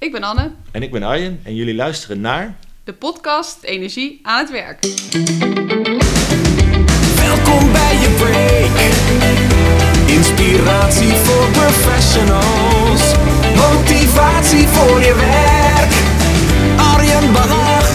[0.00, 0.50] Ik ben Anne.
[0.70, 2.56] En ik ben Arjen en jullie luisteren naar...
[2.84, 4.80] De podcast Energie aan het werk.
[7.16, 8.76] Welkom bij je break.
[10.16, 13.14] Inspiratie voor professionals.
[13.56, 15.92] Motivatie voor je werk.
[16.94, 17.90] Arjen Bach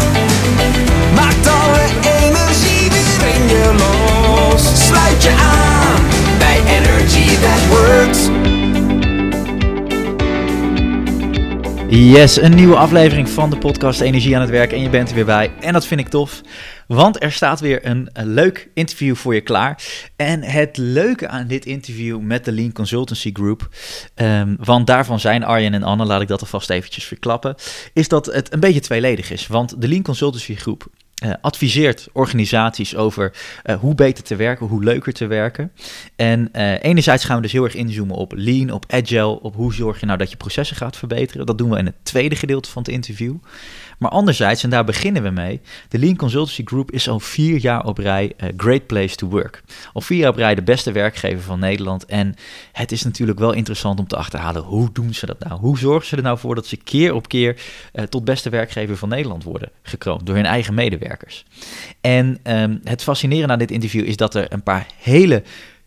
[1.15, 1.85] maakt alle
[2.21, 4.85] energie weer in je los.
[4.87, 6.01] Sluit je aan
[6.37, 8.44] bij Energy That Works.
[11.95, 15.15] Yes, een nieuwe aflevering van de podcast Energie aan het Werk en je bent er
[15.15, 15.51] weer bij.
[15.59, 16.41] En dat vind ik tof,
[16.87, 19.83] want er staat weer een, leuk interview voor je klaar.
[20.15, 23.69] En het leuke aan dit interview met de Lean Consultancy Group,
[24.15, 27.55] ehm, want daarvan zijn Arjen en Anne, laat ik dat alvast eventjes verklappen,
[27.93, 29.47] is dat het een beetje tweeledig is.
[29.47, 30.87] Want de Lean Consultancy Group
[31.25, 33.33] uh, adviseert organisaties over
[33.65, 35.71] uh, hoe beter te werken, hoe leuker te werken.
[36.15, 39.73] En uh, enerzijds gaan we dus heel erg inzoomen op lean, op agile, op hoe
[39.73, 41.45] zorg je nou dat je processen gaat verbeteren.
[41.45, 43.35] Dat doen we in het tweede gedeelte van het interview.
[43.99, 47.85] Maar anderzijds, en daar beginnen we mee, de Lean Consultancy Group is al vier jaar
[47.85, 49.63] op rij uh, Great Place to Work.
[49.93, 52.05] Al vier jaar op rij de beste werkgever van Nederland.
[52.05, 52.35] En
[52.71, 55.59] het is natuurlijk wel interessant om te achterhalen, hoe doen ze dat nou?
[55.59, 57.61] Hoe zorgen ze er nou voor dat ze keer op keer
[57.93, 61.45] uh, tot beste werkgever van Nederland worden gekroond door hun eigen medewerkers?
[62.01, 65.43] En um, het fascinerende aan dit interview is dat er een paar hele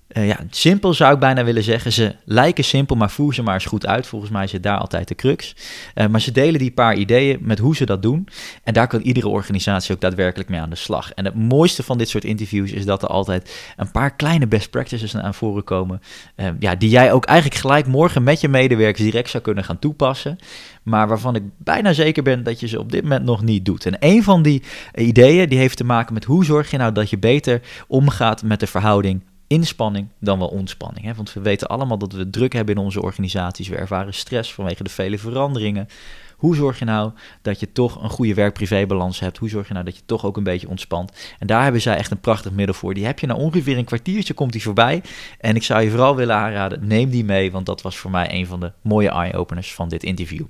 [0.09, 1.93] uh, ja, simpel zou ik bijna willen zeggen.
[1.93, 4.07] Ze lijken simpel, maar voer ze maar eens goed uit.
[4.07, 5.55] Volgens mij zit daar altijd de crux.
[5.95, 8.29] Uh, maar ze delen die paar ideeën met hoe ze dat doen.
[8.65, 11.13] En daar kan iedere organisatie ook daadwerkelijk mee aan de slag.
[11.13, 14.71] En het mooiste van dit soort interviews is dat er altijd een paar kleine best
[14.71, 16.03] practices aan voren komen.
[16.37, 19.79] Uh, ja, die jij ook eigenlijk gelijk morgen met je medewerkers direct zou kunnen gaan
[19.79, 20.39] toepassen.
[20.83, 23.87] Maar waarvan ik bijna zeker ben dat je ze op dit moment nog niet doet.
[23.87, 24.63] En een van die
[24.95, 28.61] ideeën die heeft te maken met hoe zorg je nou dat je beter omgaat met
[28.61, 31.07] de verhouding inspanning dan wel ontspanning.
[31.07, 31.15] Hè?
[31.15, 33.69] Want we weten allemaal dat we druk hebben in onze organisaties.
[33.69, 35.89] We ervaren stress vanwege de vele veranderingen.
[36.37, 39.39] Hoe zorg je nou dat je toch een goede werk-privé-balans hebt?
[39.39, 41.13] Hoe zorg je nou dat je toch ook een beetje ontspant?
[41.39, 42.95] En daar hebben zij echt een prachtig middel voor.
[42.95, 45.03] Die heb je nou ongeveer een kwartiertje, komt die voorbij.
[45.41, 48.33] En ik zou je vooral willen aanraden, neem die mee, want dat was voor mij
[48.33, 50.45] een van de mooie eye-openers van dit interview.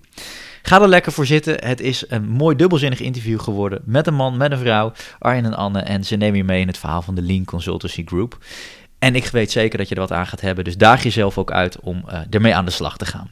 [0.62, 1.64] Ga er lekker voor zitten.
[1.64, 5.54] Het is een mooi dubbelzinnig interview geworden met een man, met een vrouw, Arjen en
[5.54, 5.80] Anne.
[5.80, 8.38] En ze nemen je mee in het verhaal van de Lean Consultancy Group.
[8.98, 10.64] En ik weet zeker dat je er wat aan gaat hebben.
[10.64, 13.30] Dus daag jezelf ook uit om uh, ermee aan de slag te gaan.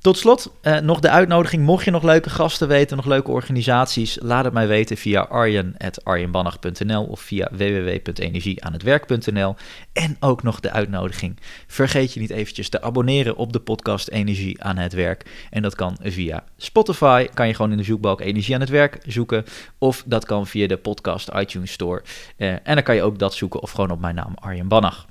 [0.00, 1.64] Tot slot uh, nog de uitnodiging.
[1.64, 7.04] Mocht je nog leuke gasten weten, nog leuke organisaties, laat het mij weten via arjen.arjenbannach.nl
[7.04, 9.54] of via www.energieaanhetwerk.nl.
[9.92, 11.36] En ook nog de uitnodiging.
[11.66, 15.46] Vergeet je niet eventjes te abonneren op de podcast Energie aan het Werk.
[15.50, 17.26] En dat kan via Spotify.
[17.34, 19.44] Kan je gewoon in de zoekbalk Energie aan het Werk zoeken.
[19.78, 22.02] Of dat kan via de podcast iTunes Store.
[22.36, 25.06] Uh, en dan kan je ook dat zoeken of gewoon op mijn naam Arjen Bannach.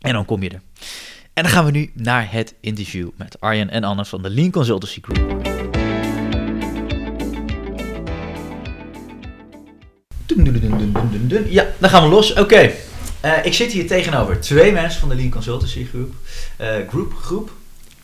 [0.00, 0.60] En dan kom je er.
[1.32, 4.50] En dan gaan we nu naar het interview met Arjen en Anne van de Lean
[4.50, 5.46] Consultancy Group.
[11.48, 12.30] Ja, dan gaan we los.
[12.30, 12.74] Oké, okay.
[13.24, 16.14] uh, ik zit hier tegenover twee mensen van de Lean Consultancy Group.
[16.60, 17.14] Uh, groep.
[17.14, 17.50] Groep.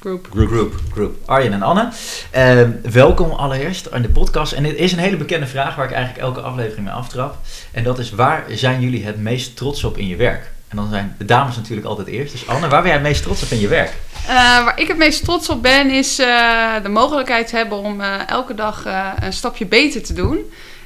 [0.01, 1.17] Group, group, group.
[1.25, 1.89] Arjen en Anne.
[2.37, 4.53] Uh, welkom allereerst aan de podcast.
[4.53, 7.39] En dit is een hele bekende vraag waar ik eigenlijk elke aflevering mee aftrap.
[7.73, 10.57] En dat is, waar zijn jullie het meest trots op in je werk?
[10.69, 12.33] En dan zijn de dames natuurlijk altijd eerst.
[12.33, 13.93] Dus Anne, waar ben jij het meest trots op in je werk?
[14.23, 14.29] Uh,
[14.65, 18.55] waar ik het meest trots op ben, is uh, de mogelijkheid hebben om uh, elke
[18.55, 18.85] dag
[19.21, 20.39] een stapje beter te doen.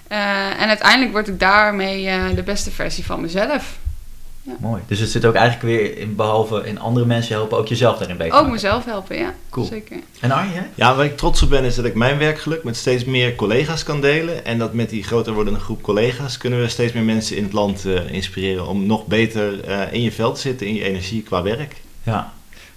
[0.09, 3.81] en uiteindelijk word ik daarmee de beste versie van mezelf.
[4.42, 4.53] Ja.
[4.60, 4.82] Mooi.
[4.86, 8.16] Dus het zit ook eigenlijk weer in, behalve in andere mensen helpen, ook jezelf daarin
[8.16, 8.53] beter Ook maken.
[8.53, 9.34] mezelf helpen, ja.
[9.50, 9.66] Cool.
[9.66, 9.97] Zeker.
[10.20, 10.70] En Arjen?
[10.75, 13.82] Ja, waar ik trots op ben is dat ik mijn werkgeluk met steeds meer collega's
[13.82, 14.44] kan delen.
[14.44, 17.53] En dat met die groter wordende groep collega's kunnen we steeds meer mensen in het
[17.53, 21.22] land uh, inspireren om nog beter uh, in je veld te zitten, in je energie
[21.22, 21.76] qua werk.
[22.03, 22.32] Ja,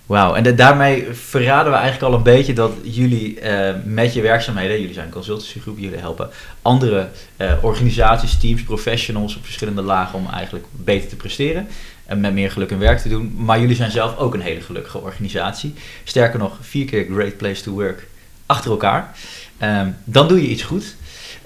[0.06, 4.80] Wauw, en daarmee verraden we eigenlijk al een beetje dat jullie uh, met je werkzaamheden,
[4.80, 6.30] jullie zijn een consultancygroep, jullie helpen
[6.62, 7.08] andere
[7.38, 11.68] uh, organisaties, teams, professionals op verschillende lagen om eigenlijk beter te presteren
[12.06, 13.34] en met meer geluk hun werk te doen.
[13.38, 15.74] Maar jullie zijn zelf ook een hele gelukkige organisatie.
[16.04, 18.08] Sterker nog, vier keer Great Place to Work
[18.46, 19.16] achter elkaar.
[19.64, 20.96] Um, dan doe je iets goed.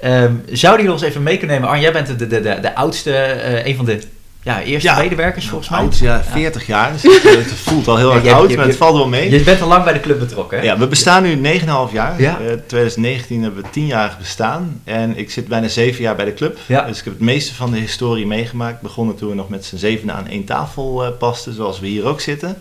[0.03, 1.69] Um, zouden jullie ons even mee kunnen nemen?
[1.69, 3.99] Arjen, jij bent de, de, de, de oudste, uh, een van de
[4.43, 5.79] ja, eerste Ja, medewerkers volgens mij.
[5.79, 6.91] Oud, ja, 40 jaar.
[6.91, 8.95] Dus het, het voelt al heel Ja, erg je- oud, je- maar je- het valt
[8.97, 9.29] wel mee.
[9.29, 10.63] Je bent al lang bij de club betrokken, hè?
[10.63, 12.21] Ja, we bestaan nu 9,5 jaar.
[12.21, 12.39] Ja.
[12.39, 14.81] Eh, 2019 hebben we 10 jaar bestaan.
[14.83, 16.57] En ik zit bijna 7 jaar bij de club.
[16.65, 16.81] Ja.
[16.85, 18.81] Dus ik heb het meeste van de historie meegemaakt.
[18.81, 22.05] Begonnen toen we nog met z'n zevenen aan één tafel eh, pasten, zoals we hier
[22.05, 22.57] ook zitten.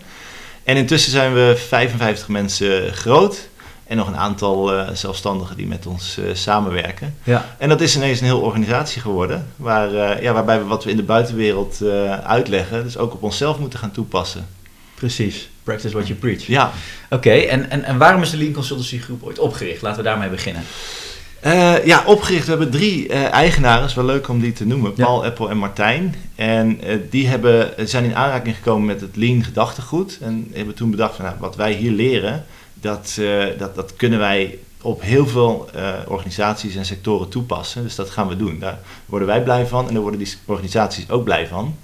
[0.63, 3.47] En intussen zijn we 55 mensen groot.
[3.89, 7.15] En nog een aantal eh, zelfstandigen die met ons eh, samenwerken.
[7.23, 7.55] Ja.
[7.57, 9.47] En dat is ineens een heel organisatie geworden.
[9.55, 11.81] Waar, eh, ja, waarbij we wat we in de buitenwereld
[12.23, 14.47] uitleggen, dus ook op onszelf moeten gaan toepassen.
[14.95, 15.49] Precies.
[15.63, 16.47] Practice what you preach.
[16.47, 16.71] Ja,
[17.09, 19.81] Oké, en, en, en waarom is de Lean Consultancy Groep ooit opgericht?
[19.81, 20.63] Laten we daarmee beginnen.
[21.85, 22.43] Ja, opgericht.
[22.43, 23.85] We hebben drie eh, eigenaren.
[23.85, 24.93] Is wel leuk om die te noemen.
[24.95, 25.05] Ja.
[25.05, 26.15] Paul, Apple en Martijn.
[26.35, 30.17] En die hebben, zijn in aanraking gekomen met het lean gedachtegoed.
[30.21, 32.45] En hebben toen bedacht van nou, wat wij hier leren,
[32.81, 37.83] dat, eh, dat, dat kunnen wij op heel veel eh, organisaties en sectoren toepassen.
[37.83, 38.59] Dus dat gaan we doen.
[38.59, 41.75] Daar worden wij blij van en daar worden die organisaties ook blij van.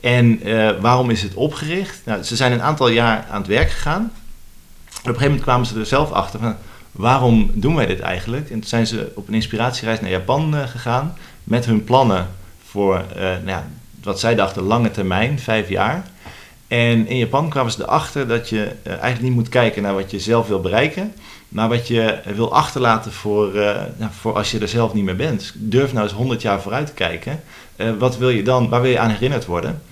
[0.00, 2.00] En eh, waarom is het opgericht?
[2.04, 4.02] Nou, ze zijn een aantal jaar aan het werk gegaan.
[4.04, 6.56] Op een gegeven moment kwamen ze er zelf achter van
[6.92, 8.50] waarom doen wij dit eigenlijk?
[8.50, 11.14] En toen zijn ze op een inspiratiereis naar Japan gegaan
[11.44, 12.28] met hun plannen
[12.66, 13.68] voor nou ja,
[14.02, 16.04] wat zij dachten lange termijn, vijf jaar.
[16.68, 20.10] En in Japan kwamen ze erachter dat je eh, eigenlijk niet moet kijken naar wat
[20.10, 21.12] je zelf wil bereiken,
[21.48, 25.16] maar wat je wil achterlaten voor, eh, nou, voor als je er zelf niet meer
[25.16, 25.52] bent.
[25.54, 27.42] Durf nou eens 100 jaar vooruit te kijken.
[27.76, 29.82] Eh, wat wil je dan, waar wil je aan herinnerd worden?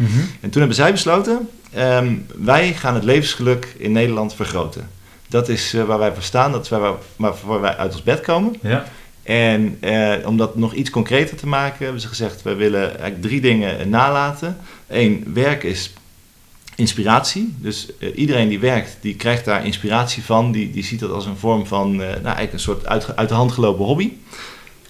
[0.40, 4.88] En toen hebben zij besloten, ehm, wij gaan het levensgeluk in Nederland vergroten.
[5.28, 8.20] Dat is waar wij voor staan, dat is waar wij, waarvoor wij uit ons bed
[8.20, 8.54] komen.
[8.62, 8.84] Ja.
[9.22, 13.22] En eh, om dat nog iets concreter te maken, hebben ze gezegd: we willen eigenlijk
[13.22, 14.56] drie dingen nalaten.
[14.88, 15.92] Eén, werk is
[16.82, 17.54] inspiratie.
[17.58, 20.52] Dus eh, iedereen die werkt, die krijgt daar inspiratie van.
[20.52, 23.28] Die, die ziet dat als een vorm van, eh, nou, eigenlijk een soort uit, uit
[23.28, 24.12] de hand gelopen hobby.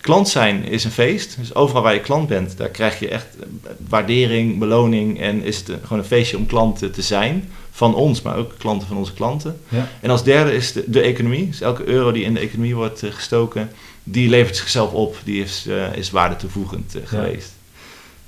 [0.01, 1.37] Klant zijn is een feest.
[1.39, 3.47] Dus overal waar je klant bent, daar krijg je echt eh,
[3.89, 5.21] waardering, beloning.
[5.21, 7.51] En is het gewoon een feestje om klant te zijn.
[7.71, 9.61] Van ons, maar ook klanten van onze klanten.
[9.69, 9.89] Ja.
[10.01, 11.47] En als derde is de, de economie.
[11.47, 13.71] Dus elke euro die in de economie wordt gestoken,
[14.05, 15.17] die levert zichzelf op.
[15.25, 17.53] Die is, is waarde toevoegend geweest.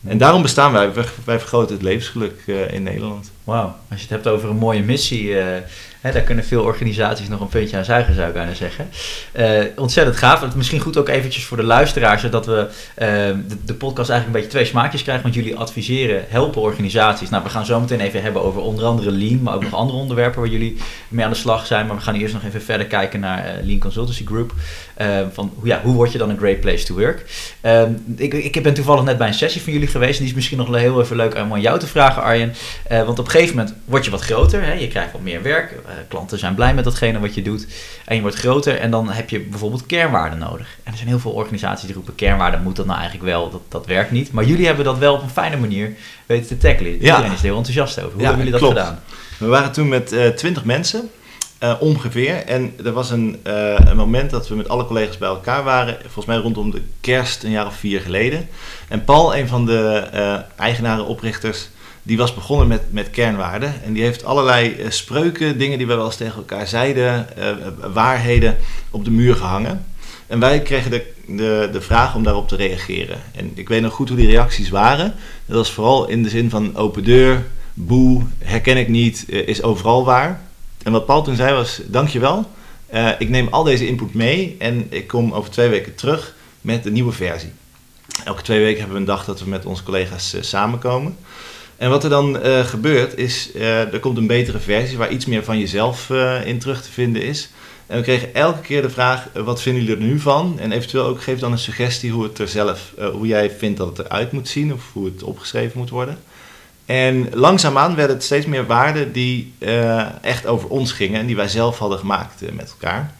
[0.06, 0.92] En daarom bestaan wij.
[0.92, 3.30] Wij, wij vergroten het levensgeluk in Nederland.
[3.44, 5.62] Wauw, als je het hebt over een mooie missie, eh,
[6.12, 8.88] daar kunnen veel organisaties nog een puntje aan zuigen, zou ik bijna zeggen.
[9.32, 10.54] Eh, ontzettend gaaf.
[10.54, 13.08] Misschien goed ook eventjes voor de luisteraars, zodat we eh,
[13.48, 15.22] de, de podcast eigenlijk een beetje twee smaakjes krijgen.
[15.22, 17.30] Want jullie adviseren, helpen organisaties.
[17.30, 19.98] Nou, we gaan zo meteen even hebben over onder andere Lean, maar ook nog andere
[19.98, 20.76] onderwerpen waar jullie
[21.08, 21.86] mee aan de slag zijn.
[21.86, 24.52] Maar we gaan eerst nog even verder kijken naar eh, Lean Consultancy Group.
[24.94, 27.24] Eh, van hoe, ja, hoe word je dan een great place to work?
[27.60, 30.12] Ehm, ik, ik ben toevallig net bij een sessie van jullie geweest.
[30.12, 32.54] En die is misschien nog heel even leuk om aan jou te vragen, Arjen.
[32.88, 34.62] Eh, want op een gegeven moment word je wat groter.
[34.62, 34.72] Hè?
[34.72, 35.74] Je krijgt wat meer werk.
[35.94, 37.66] Eh, klanten zijn blij met datgene wat je doet.
[38.04, 38.78] En je wordt groter.
[38.78, 40.76] En dan heb je bijvoorbeeld kernwaarden nodig.
[40.82, 43.50] En er zijn heel veel organisaties die roepen: kernwaarden moet dat nou eigenlijk wel.
[43.50, 44.32] Dat, dat werkt niet.
[44.32, 45.92] Maar jullie hebben dat wel op een fijne manier
[46.26, 46.92] weten te tackelen.
[46.92, 48.12] Iedereen is er heel enthousiast over.
[48.12, 48.86] Hoe Ja, hebben jullie dat klopt.
[48.86, 49.02] gedaan?
[49.38, 51.10] We waren toen met eh, twintig mensen,
[51.58, 52.34] eh, ongeveer.
[52.36, 53.40] En er was een,
[53.88, 55.96] een moment dat we met alle collega's bij elkaar waren.
[56.02, 58.48] Volgens mij rondom de kerst, een jaar of vier geleden.
[58.88, 61.68] En Paul, een van de eh, eigenaren, oprichters,
[62.06, 63.82] die was begonnen met, met kernwaarden.
[63.84, 67.54] En die heeft allerlei eh, spreuken, dingen die we wel eens tegen elkaar zeiden, eh,
[67.92, 68.56] waarheden,
[68.90, 69.84] op de muur gehangen.
[70.26, 73.18] En wij kregen de, de, de vraag om daarop te reageren.
[73.34, 75.14] En ik weet nog goed hoe die reacties waren.
[75.46, 79.62] Dat was vooral in de zin van open deur, boe, herken ik niet, eh, is
[79.62, 80.40] overal waar.
[80.82, 82.50] En wat Paul toen zei was, dankjewel.
[82.86, 86.82] Eh ik neem al deze input mee en ik kom over twee weken terug met
[86.82, 87.52] de nieuwe versie.
[88.24, 91.16] Elke twee weken hebben we een dag dat we met onze collega's eh, samenkomen.
[91.76, 95.26] En wat er dan eh, gebeurt is, eh, er komt een betere versie waar iets
[95.26, 97.50] meer van jezelf eh, in terug te vinden is.
[97.86, 100.58] En we kregen elke keer de vraag, wat vinden jullie er nu van?
[100.58, 103.96] En eventueel ook geef dan een suggestie hoe het er zelf, hoe jij vindt dat
[103.96, 106.18] het eruit moet zien of hoe het opgeschreven moet worden.
[106.86, 109.52] En langzaamaan werden het steeds meer waarden die
[110.20, 113.14] echt over ons gingen en die wij zelf hadden gemaakt met elkaar.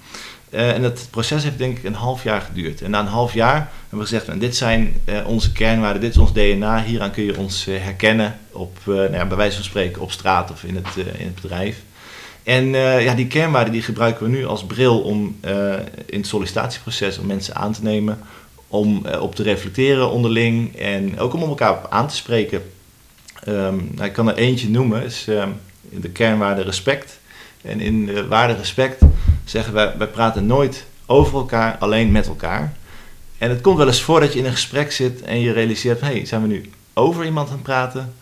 [0.54, 2.82] Eh, en dat proces heeft denk ik een half jaar geduurd.
[2.82, 6.10] En na een half jaar hebben we gezegd, nou, dit zijn eh, onze kernwaarden, dit
[6.10, 9.64] is ons DNA, hieraan kun je ons eh, herkennen op, nou ja, bij wijze van
[9.64, 11.82] spreken op straat of in het, in het bedrijf.
[12.42, 15.36] En ja, die kernwaarden die gebruiken we nu als bril om
[16.06, 18.18] in het sollicitatieproces om mensen aan te nemen,
[18.68, 22.62] om op te reflecteren onderling en ook om elkaar aan te spreken.
[23.44, 25.48] Ehm, nou, ik kan er eentje noemen, is ehm,
[25.80, 27.18] de kernwaarde respect.
[27.62, 29.02] En in de waarde respect
[29.44, 32.72] zeggen wij, wij praten nooit over elkaar, alleen met elkaar.
[33.38, 36.00] En het komt wel eens voor dat je in een gesprek zit en je realiseert
[36.00, 38.14] hé, hey, zijn we nu over iemand aan het praten?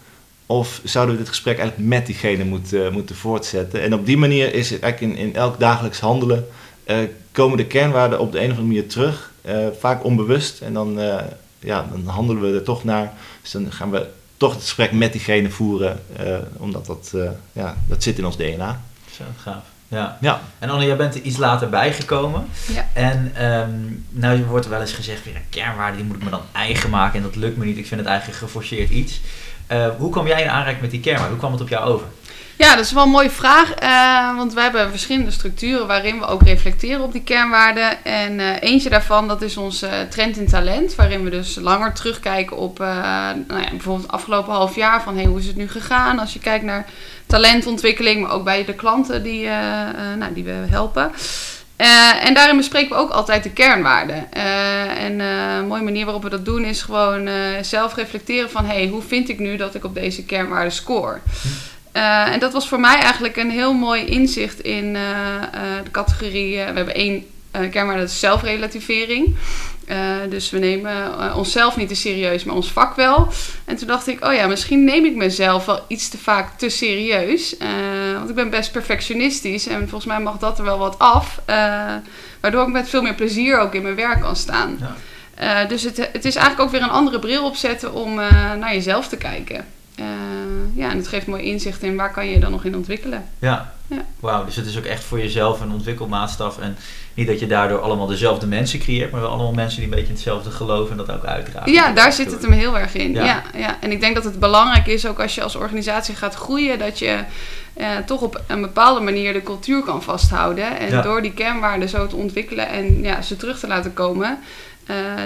[0.47, 3.83] Of zouden we dit gesprek eigenlijk met diegene moeten, moeten voortzetten?
[3.83, 6.49] En op die manier is het eigenlijk in, in elk dagelijks handelen,
[6.85, 6.99] eh,
[7.33, 9.31] komen de kernwaarden op de een of andere manier terug.
[9.43, 10.61] eh, vaak onbewust.
[10.61, 11.25] En dan, eh,
[11.59, 13.13] ja, dan handelen we er toch naar.
[13.43, 16.01] Dus dan gaan we toch het gesprek met diegene voeren.
[16.17, 18.83] eh, omdat dat, eh, ja, dat zit in ons DNA.
[19.17, 19.63] Zo gaaf.
[19.93, 20.17] Ja.
[20.21, 20.41] Ja.
[20.59, 22.49] En Anne, jij bent er iets later bijgekomen.
[22.73, 22.87] Ja.
[22.93, 23.71] En ehm,
[24.09, 26.91] nou wordt er wel eens gezegd, weer een kernwaarde die moet ik me dan eigen
[26.91, 27.79] maken en dat lukt me niet.
[27.79, 29.21] Ik vind het eigenlijk een geforceerd iets.
[29.67, 31.31] Eh, hoe kwam jij in aanraking met die kernwaarde?
[31.31, 32.07] Hoe kwam het op jou over?
[32.63, 33.73] Ja, dat is wel een mooie vraag.
[33.73, 38.05] eh, want we hebben verschillende structuren waarin we ook reflecteren op die kernwaarden.
[38.05, 40.95] En eh, eentje daarvan, dat is onze trend in talent.
[40.95, 42.87] Waarin we dus langer terugkijken op eh,
[43.49, 45.03] nou ja, bijvoorbeeld het afgelopen half jaar.
[45.03, 46.19] Van hey, hoe is het nu gegaan?
[46.19, 46.87] Als je kijkt naar
[47.27, 51.13] talentontwikkeling, maar ook bij de klanten die, eh, eh, nou, die we helpen.
[51.77, 54.33] Eh, en daarin bespreken we ook altijd de kernwaarden.
[54.33, 58.51] Eh, en eh, een mooie manier waarop we dat doen is gewoon eh, zelf reflecteren
[58.51, 58.65] van...
[58.65, 61.19] hey, hoe vind ik nu dat ik op deze kernwaarden score?
[61.93, 65.91] Eh, en dat was voor mij eigenlijk een heel mooi inzicht in eh, eh, de
[65.91, 66.57] categorie...
[66.57, 69.37] we hebben één kernwaarde, dat is zelfrelativering.
[70.29, 73.29] Dus we nemen onszelf niet te serieus, maar ons vak wel.
[73.65, 76.69] En toen dacht ik, oh ja, misschien neem ik mezelf wel iets te vaak te
[76.69, 77.57] serieus.
[78.17, 81.41] Want ik ben best perfectionistisch en volgens mij mag dat er wel wat af.
[82.41, 84.79] waardoor ik met veel meer plezier ook in mijn werk kan staan.
[85.37, 85.65] Ja.
[85.65, 88.15] Dus het, het is eigenlijk ook weer een andere bril opzetten om
[88.59, 89.67] naar jezelf te kijken.
[89.95, 90.05] Eh,
[90.75, 93.25] ja, en het geeft mooi inzicht in waar kan je dan nog in ontwikkelen.
[93.39, 93.73] Ja.
[93.87, 94.05] Ja.
[94.21, 96.59] Wauw, dus het is ook echt voor jezelf een ontwikkelmaatstaf.
[96.59, 96.77] En
[97.15, 100.13] niet dat je daardoor allemaal dezelfde mensen creëert, maar wel allemaal mensen die een beetje
[100.13, 101.73] hetzelfde geloven en dat ook uitdragen.
[101.73, 103.13] Ja, daar zit het hem heel erg in.
[103.13, 103.25] Ja.
[103.25, 103.43] Ja.
[103.57, 106.79] Ja, En ik denk dat het belangrijk is, ook als je als organisatie gaat groeien,
[106.79, 107.19] dat je
[107.75, 110.79] eh, toch op een bepaalde manier de cultuur kan vasthouden.
[110.79, 111.03] En Ja.
[111.03, 114.39] door die kernwaarden zo te ontwikkelen en ja, ze terug te laten komen,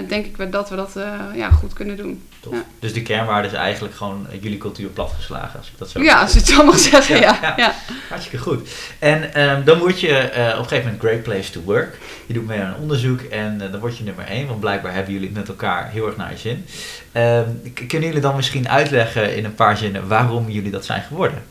[0.07, 2.21] denk ik wel dat we dat eh, ja, goed kunnen doen.
[2.51, 2.63] Ja.
[2.79, 6.21] Dus de kernwaarde is eigenlijk gewoon eh, jullie cultuur platgeslagen, als ik dat zo Ja,
[6.21, 7.19] als je het zo mag zeggen.
[7.19, 7.73] Ja, Ja.
[8.09, 8.69] Hartstikke goed.
[8.99, 11.97] En ehm, dan word je eh, op een gegeven moment Great Place to Work.
[12.25, 14.93] Je doet mee aan een onderzoek en eh, dan word je nummer 1, want blijkbaar
[14.93, 16.65] hebben jullie het met elkaar heel erg naar je zin.
[17.11, 17.49] Ehm,
[17.87, 21.43] kunnen jullie dan misschien uitleggen in een paar zinnen waarom jullie dat zijn geworden?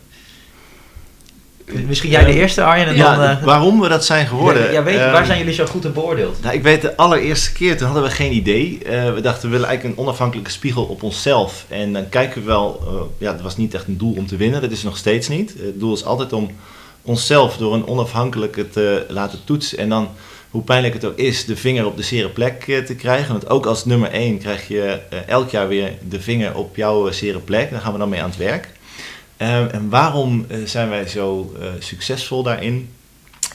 [1.87, 3.25] Misschien jij de eerste, Arjen, en Ja, dan...
[3.25, 4.63] eh, waarom we dat zijn geworden.
[4.63, 6.43] Ja, ja, weet je, Ehm, waar zijn jullie zo goed in beoordeeld?
[6.43, 8.79] Nou, ik weet de allereerste keer, toen hadden we geen idee.
[8.85, 11.65] Eh, we dachten, we willen eigenlijk een onafhankelijke spiegel op onszelf.
[11.69, 14.37] En dan kijken we wel, eh, ja, het was niet echt een doel om te
[14.37, 15.55] winnen, dat is nog steeds niet.
[15.59, 16.51] Het doel is altijd om
[17.03, 19.79] onszelf door een onafhankelijke te laten toetsen.
[19.79, 20.09] En dan,
[20.51, 23.33] hoe pijnlijk het ook is, de vinger op de zere plek eh, te krijgen.
[23.33, 27.07] Want ook als nummer 1 krijg je eh, elk jaar weer de vinger op jouw
[27.09, 27.71] eh, zere plek.
[27.71, 28.69] Daar gaan we dan mee aan het werk.
[29.37, 32.91] Eh, en waarom eh, zijn wij zo eh, succesvol daarin?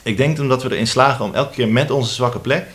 [0.03, 2.65] Ik denk omdat we erin slagen om elke keer met onze zwakke plek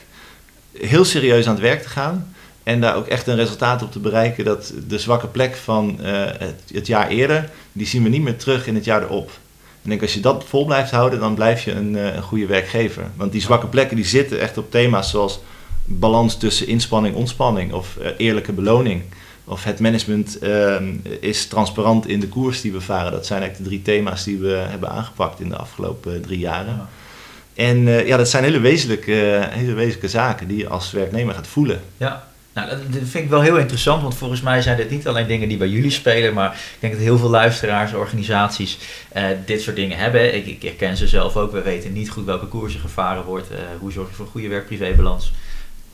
[0.80, 2.34] heel serieus aan het werk te gaan.
[2.62, 6.24] En daar ook echt een resultaat op te bereiken dat de zwakke plek van eh,
[6.38, 9.28] het, het jaar eerder, die zien we niet meer terug in het jaar erop.
[9.28, 12.46] En ik denk als je dat vol blijft houden, dan blijf je een, een goede
[12.46, 13.10] werkgever.
[13.16, 15.40] Want die zwakke plekken die zitten echt op thema's zoals
[15.84, 19.02] balans tussen inspanning ontspanning of eerlijke beloning.
[19.48, 23.12] Of het management ehm, is transparant in de koers die we varen.
[23.12, 26.38] Dat zijn eigenlijk de drie thema's die we hebben aangepakt in de afgelopen eh, drie
[26.38, 26.74] jaren.
[26.74, 26.88] Ja.
[27.54, 31.46] En eh, ja, dat zijn hele wezenlijke, hele wezenlijke zaken die je als werknemer gaat
[31.46, 31.80] voelen.
[31.96, 35.26] Ja, nou, dat vind ik wel heel interessant, want volgens mij zijn dit niet alleen
[35.26, 39.62] dingen die bij jullie spelen, maar ik denk dat heel veel luisteraars, organisaties eh, dit
[39.62, 40.34] soort dingen hebben.
[40.34, 41.52] Ik, ik herken ze zelf ook.
[41.52, 43.50] We weten niet goed welke koers er gevaren wordt.
[43.50, 45.32] eh, hoe zorg je voor een goede werk-privébalans?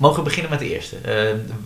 [0.02, 0.96] Mogen we beginnen met de eerste?
[0.96, 1.12] Eh,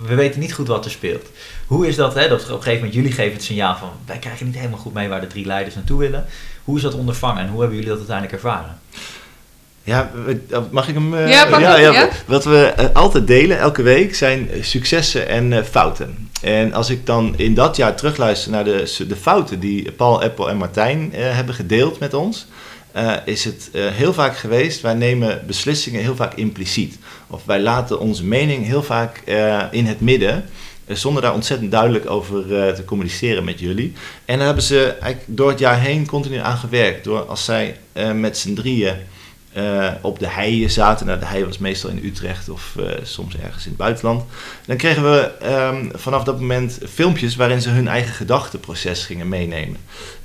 [0.06, 1.26] we weten niet goed wat er speelt.
[1.66, 4.18] Hoe is dat, hè, dat op een gegeven moment jullie geven het signaal van wij
[4.18, 6.24] krijgen niet helemaal goed mee waar de drie leiders naartoe willen.
[6.64, 8.78] Hoe is dat ondervangen en hoe hebben jullie dat uiteindelijk ervaren?
[9.82, 10.40] Ja, we-
[10.70, 11.14] mag ik hem?
[11.14, 12.08] eh, Ja, pak ja.
[12.26, 16.28] Wat we eh, altijd delen elke week zijn eh, successen en eh, fouten.
[16.42, 20.48] En als ik dan in dat jaar terugluister naar de, de fouten die Paul, Apple
[20.48, 22.46] en Martijn eh, hebben gedeeld met ons,
[22.92, 26.98] eh, is het eh, heel vaak geweest, wij nemen beslissingen heel vaak impliciet.
[27.26, 30.44] Of wij laten onze mening heel vaak eh, in het midden,
[30.84, 33.92] eh, zonder daar ontzettend duidelijk over eh, te communiceren met jullie.
[34.24, 37.04] En daar hebben ze eigenlijk door het jaar heen continu aan gewerkt.
[37.04, 37.76] Door als zij
[38.14, 38.94] met z'n drieën
[40.00, 41.06] op de heien zaten.
[41.06, 44.24] Nou, de hei was meestal in Utrecht of soms ergens in het buitenland.
[44.66, 49.76] Dan kregen we ehm, vanaf dat moment filmpjes waarin ze hun eigen gedachteproces gingen meenemen.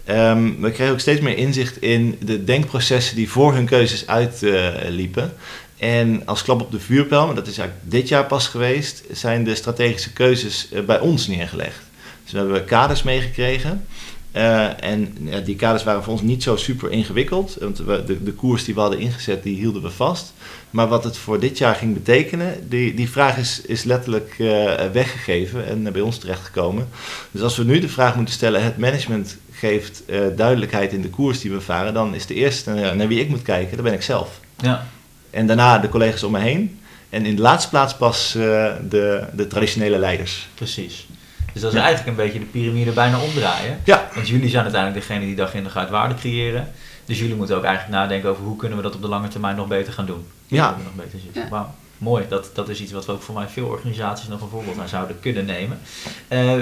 [0.05, 5.33] Ehm, we kregen ook steeds meer inzicht in de denkprocessen die voor hun keuzes uitliepen.
[5.81, 9.43] En als klap op de vuurpijl, maar dat is eigenlijk dit jaar pas geweest, zijn
[9.43, 11.79] de strategische keuzes eh, bij ons neergelegd.
[12.23, 13.85] Dus we hebben kaders meegekregen.
[14.31, 17.57] Eh, en ja, die kaders waren voor ons niet zo super ingewikkeld.
[17.59, 20.33] Want we, de, de koers die we hadden ingezet, die hielden we vast.
[20.69, 24.73] Maar wat het voor dit jaar ging betekenen, die, die vraag is, is letterlijk eh,
[24.91, 26.87] weggegeven en bij ons terechtgekomen.
[27.31, 30.03] Dus als we nu de vraag moeten stellen, het management geeft
[30.35, 33.41] duidelijkheid in de koers die we varen, dan is de eerste naar wie ik moet
[33.41, 34.39] kijken, dat ben ik zelf.
[34.57, 34.87] Ja,
[35.31, 36.79] En daarna de collega's om me heen.
[37.09, 38.41] En in de laatste plaats pas eh,
[38.89, 40.47] de, de traditionele leiders.
[40.55, 41.07] precies.
[41.53, 41.85] Dus dat is Ja.
[41.85, 43.79] eigenlijk een beetje de piramide bijna omdraaien.
[43.83, 46.71] Ja, Want jullie zijn uiteindelijk degene die dag in dag uit waarde creëren.
[47.05, 49.55] Dus jullie moeten ook eigenlijk nadenken over hoe kunnen we dat op de lange termijn
[49.55, 50.25] nog beter gaan doen.
[50.47, 50.75] Ja.
[50.77, 51.47] We Nog beter zitten.
[51.51, 51.73] Ja.
[51.97, 52.25] Mooi.
[52.29, 54.87] Dat, dat is iets wat we ook voor mij veel organisaties nog een voorbeeld aan
[54.87, 55.79] zouden kunnen nemen.
[56.27, 56.53] Eh,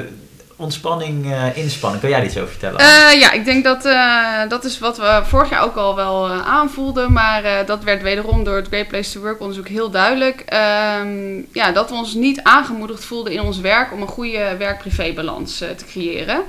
[0.59, 2.01] ontspanning, eh, inspanning.
[2.01, 2.79] Kan jij iets over vertellen?
[2.79, 6.29] Eh, ja, ik denk dat eh, dat is wat we vorig jaar ook al wel
[6.29, 7.13] aanvoelden.
[7.13, 10.43] Maar dat werd wederom door het Great Place to Work onderzoek heel duidelijk.
[10.45, 15.57] Ehm, ja, dat we ons niet aangemoedigd voelden in ons werk om een goede werk-privé-balans
[15.57, 16.41] te creëren.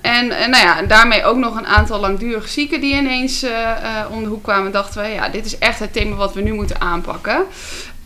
[0.00, 3.46] En, nou ja, daarmee ook nog een aantal langdurig zieken die ineens
[4.10, 4.72] om de hoek kwamen.
[4.72, 7.44] Dachten we, ja, dit is echt het thema wat we nu moeten aanpakken.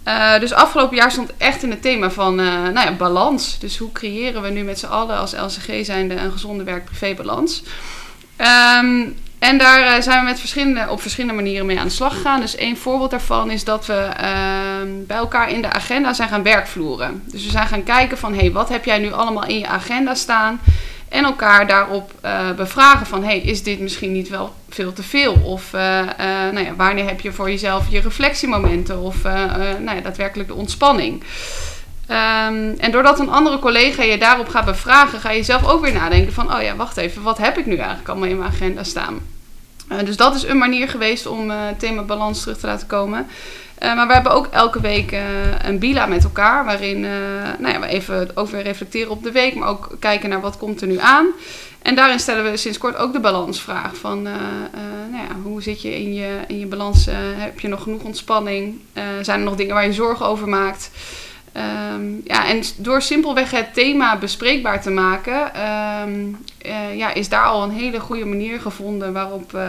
[0.09, 3.59] Eh, dus afgelopen jaar stond echt in het thema van eh, nou ja, balans.
[3.59, 7.63] Dus hoe creëren we nu met z'n allen als LCG zijnde een gezonde werk-privé-balans?
[8.37, 9.07] Ehm,
[9.39, 12.41] en daar eh, zijn we met verschillende, op verschillende manieren mee aan de slag gegaan.
[12.41, 16.43] Dus één voorbeeld daarvan is dat we ehm, bij elkaar in de agenda zijn gaan
[16.43, 17.23] werkvloeren.
[17.27, 19.67] Dus we zijn gaan kijken van, hé, hey, wat heb jij nu allemaal in je
[19.67, 20.61] agenda staan?
[21.09, 25.35] En elkaar daarop eh, bevragen van, hey, is dit misschien niet wel veel te veel?
[25.35, 29.01] Of eh, eh, nou ja, wanneer heb je voor jezelf je reflectiemomenten?
[29.01, 31.23] Of nou ja, daadwerkelijk de ontspanning?
[32.07, 35.93] Ehm, en doordat een andere collega je daarop gaat bevragen, ga je zelf ook weer
[35.93, 38.83] nadenken van, oh ja, wacht even, wat heb ik nu eigenlijk allemaal in mijn agenda
[38.83, 39.21] staan?
[39.89, 42.87] Eh, dus dat is een manier geweest om eh, het thema balans terug te laten
[42.87, 43.27] komen.
[43.75, 45.17] Eh, maar we hebben ook elke week
[45.63, 47.01] een bila met elkaar, waarin
[47.59, 50.81] nou ja, we even weer reflecteren op de week, maar ook kijken naar wat komt
[50.81, 51.27] er nu aan.
[51.83, 55.95] En daarin stellen we sinds kort ook de balansvraag van, nou ja, hoe zit je
[55.95, 57.07] in je, in je balans?
[57.37, 58.81] Heb je nog genoeg ontspanning?
[59.21, 60.91] Zijn er nog dingen waar je zorgen over maakt?
[61.59, 66.25] Ehm, ja, en door simpelweg het thema bespreekbaar te maken, ehm,
[66.59, 69.69] eh, ja, is daar al een hele goede manier gevonden waarop, eh,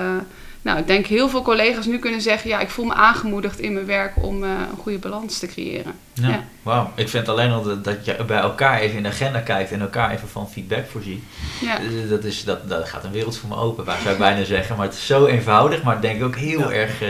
[0.61, 3.73] nou, ik denk heel veel collega's nu kunnen zeggen, ja, ik voel me aangemoedigd in
[3.73, 5.93] mijn werk om eh, een goede balans te creëren.
[6.13, 6.27] Ja.
[6.29, 6.43] Ja.
[6.63, 9.71] Wauw, ik vind alleen al dat, dat je bij elkaar even in de agenda kijkt
[9.71, 11.23] en elkaar even van feedback voorziet.
[11.61, 11.77] Ja,
[12.09, 14.75] Dat, is, dat, dat gaat een wereld voor me open, waar zou ik bijna zeggen.
[14.75, 16.71] Maar het is zo eenvoudig, maar ik denk ook heel Ja.
[16.71, 17.03] erg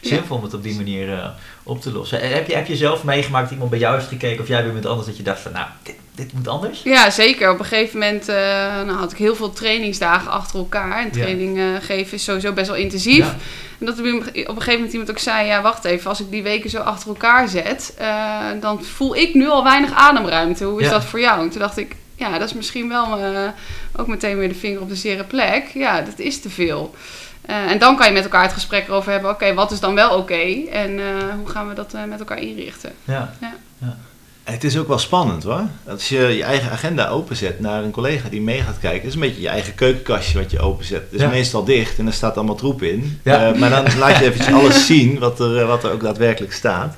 [0.00, 1.28] zinvol om het op die manier eh,
[1.66, 2.20] op te lossen.
[2.20, 4.58] En heb je, heb je zelf meegemaakt dat iemand bij jou heeft gekeken of jij
[4.58, 6.80] bij iemand anders dat je dacht van nou, dit, dit moet anders?
[6.82, 7.50] ja zeker.
[7.50, 8.36] Op een gegeven moment eh,
[8.84, 11.02] nou, had ik heel veel trainingsdagen achter elkaar.
[11.04, 13.24] En training eh, geven is sowieso best wel intensief.
[13.24, 13.36] Ja.
[13.78, 16.42] En dat op een gegeven moment iemand ook zei, ja wacht even, als ik die
[16.42, 20.64] weken zo achter elkaar zet, eh, dan voel ik nu al weinig ademruimte.
[20.64, 20.92] Hoe is Ja.
[20.92, 21.40] dat voor jou?
[21.42, 23.48] En toen dacht ik, ja, dat is misschien wel eh,
[23.96, 25.66] ook meteen weer de vinger op de zere plek.
[25.74, 26.94] Ja, dat is te veel.
[27.46, 29.94] Eh, en dan kan je met elkaar het gesprek erover hebben, oké, wat is dan
[29.94, 30.42] wel oké?
[30.70, 31.04] En eh,
[31.38, 32.92] hoe gaan we dat eh, met elkaar inrichten?
[33.04, 33.34] Ja.
[34.44, 35.62] Het is ook wel spannend hoor.
[35.88, 39.20] Als je je eigen agenda openzet naar een collega die mee gaat kijken, is een
[39.20, 41.02] beetje je eigen keukenkastje wat je openzet.
[41.02, 41.28] Het is Ja.
[41.28, 43.20] meestal dicht en er staat allemaal troep in.
[43.24, 43.46] Ja.
[43.52, 46.96] Eh, maar dan laat je eventjes alles zien wat er, wat er ook daadwerkelijk staat.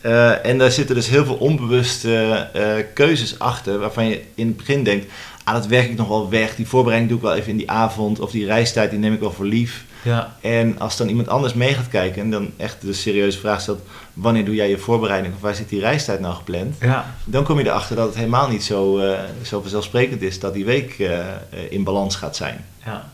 [0.00, 2.62] Eh, en daar zitten dus heel veel onbewuste eh,
[2.94, 5.12] keuzes achter waarvan je in het begin denkt,
[5.44, 7.70] ah dat werk ik nog wel weg, die voorbereiding doe ik wel even in die
[7.70, 9.84] avond of die reistijd die neem ik wel voor lief.
[10.02, 10.36] Ja.
[10.40, 13.80] En als dan iemand anders mee gaat kijken en dan echt de serieuze vraag stelt,
[14.12, 16.76] wanneer doe jij je voorbereiding of waar zit die reistijd nou gepland?
[16.80, 17.14] Ja.
[17.24, 20.64] Dan kom je erachter dat het helemaal niet zo, eh, zo vanzelfsprekend is dat die
[20.64, 21.32] week eh, eh,
[21.70, 22.64] in balans gaat zijn.
[22.84, 23.08] Ja.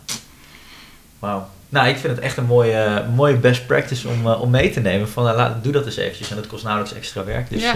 [1.18, 1.48] Wauw.
[1.68, 4.80] Nou, ik vind het echt een mooie, mooie best practice om, eh, om mee te
[4.80, 5.08] nemen.
[5.08, 6.30] Van, nou, laat, doe dat eens eventjes.
[6.30, 7.50] En dat kost nauwelijks extra werk.
[7.50, 7.74] Dus Ja.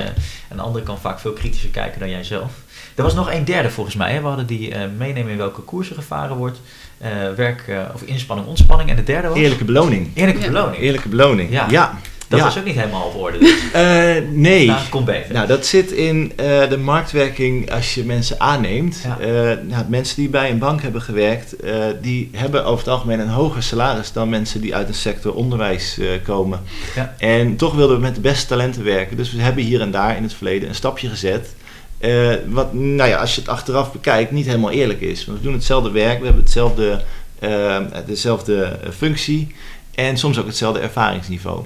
[0.50, 2.52] een ander kan vaak veel kritischer kijken dan jij zelf.
[3.00, 4.12] Er was nog een derde volgens mij.
[4.12, 4.20] Hè?
[4.20, 6.60] We hadden die eh, meenemen in welke koersen gevaren wordt.
[6.98, 8.90] Eh, werk eh, of inspanning, ontspanning.
[8.90, 9.36] En de derde was?
[9.38, 10.10] Eerlijke beloning.
[10.14, 10.46] Eerlijke Ja.
[10.46, 10.82] beloning.
[10.82, 11.50] Eerlijke beloning.
[11.50, 11.66] Ja.
[11.70, 11.98] ja.
[12.28, 12.44] Dat Ja.
[12.44, 13.38] was ook niet helemaal op orde.
[13.38, 13.70] Dus.
[13.72, 14.66] Eh, nee.
[14.66, 15.32] Nou, komt beter.
[15.34, 19.02] Nou, dat zit in eh, de marktwerking als je mensen aanneemt.
[19.04, 19.18] Ja.
[19.18, 23.20] Eh, nou, mensen die bij een bank hebben gewerkt, eh, die hebben over het algemeen
[23.20, 26.60] een hoger salaris dan mensen die uit een sector onderwijs eh, komen.
[26.94, 27.14] Ja.
[27.18, 29.16] En toch wilden we met de beste talenten werken.
[29.16, 31.54] Dus we hebben hier en daar in het verleden een stapje gezet.
[32.00, 35.24] Eh, wat, nou ja, als je het achteraf bekijkt, niet helemaal eerlijk is.
[35.24, 37.02] We doen hetzelfde werk, we hebben hetzelfde,
[37.38, 39.54] eh, dezelfde eh, functie
[39.94, 41.64] en soms ook hetzelfde ervaringsniveau.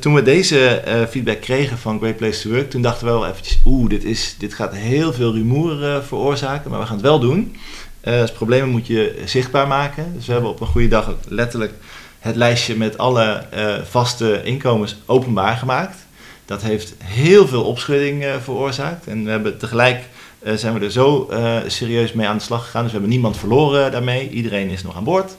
[0.00, 3.60] Toen we deze feedback kregen van Great Place to Work, toen dachten we wel eventjes,
[3.64, 7.56] oeh, dit, is, dit gaat heel veel rumoer veroorzaken, maar we gaan het wel doen.
[8.00, 10.12] Dus problemen moet je zichtbaar maken.
[10.14, 11.72] Dus we hebben op een goede dag letterlijk
[12.18, 13.42] het lijstje met alle
[13.88, 16.03] vaste inkomens openbaar gemaakt.
[16.44, 19.06] Dat heeft heel veel opschudding eh, veroorzaakt.
[19.06, 20.02] En we hebben tegelijk
[20.38, 22.82] eh, zijn we er zo eh, serieus mee aan de slag gegaan.
[22.82, 24.30] Dus we hebben niemand verloren daarmee.
[24.30, 25.36] Iedereen is nog aan boord.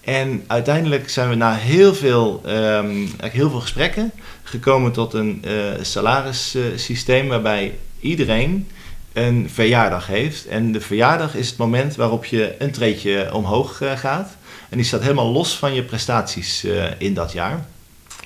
[0.00, 5.52] En uiteindelijk zijn we na heel veel, eigenlijk heel veel gesprekken gekomen tot een eh
[5.80, 8.68] salarissysteem waarbij iedereen
[9.12, 10.46] een verjaardag heeft.
[10.46, 14.36] En de verjaardag is het moment waarop je een treedje omhoog gaat.
[14.68, 16.66] En die staat helemaal los van je prestaties
[16.98, 17.66] in dat jaar.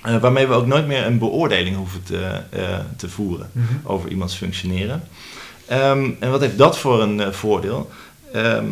[0.02, 3.66] Eh, waarmee we ook nooit meer een beoordeling hoeven te, eh, te voeren Mhm.
[3.84, 5.02] over iemands functioneren.
[5.66, 7.90] Ehm, en wat heeft dat voor een eh, voordeel?
[8.32, 8.66] Ehm,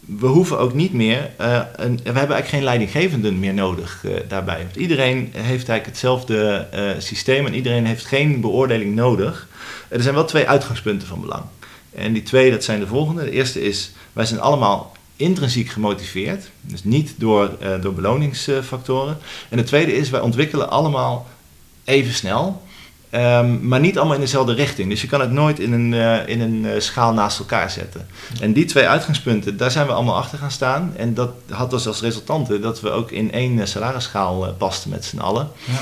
[0.00, 4.58] we hoeven ook niet meer, een, we hebben eigenlijk geen leidinggevenden meer nodig daarbij.
[4.62, 6.66] Want iedereen heeft eigenlijk hetzelfde
[6.98, 9.48] systeem en iedereen heeft geen beoordeling nodig.
[9.88, 11.42] Er zijn wel twee uitgangspunten van belang.
[11.94, 13.24] En die twee, dat zijn de volgende.
[13.24, 16.50] De eerste is, wij zijn allemaal intrinsiek gemotiveerd.
[16.60, 19.18] Dus niet door, eh, door beloningsfactoren.
[19.48, 21.26] En de tweede is, wij ontwikkelen allemaal
[21.84, 22.62] even snel.
[23.10, 24.90] Ehm, maar niet allemaal in dezelfde richting.
[24.90, 28.08] Dus je kan het nooit in een, eh, in een eh, schaal naast elkaar zetten.
[28.40, 30.92] En die twee uitgangspunten, daar zijn we allemaal achter gaan staan.
[30.96, 35.18] En dat had dus als resultante dat we ook in één salarisschaal pasten met z'n
[35.18, 35.50] allen.
[35.64, 35.80] Ja.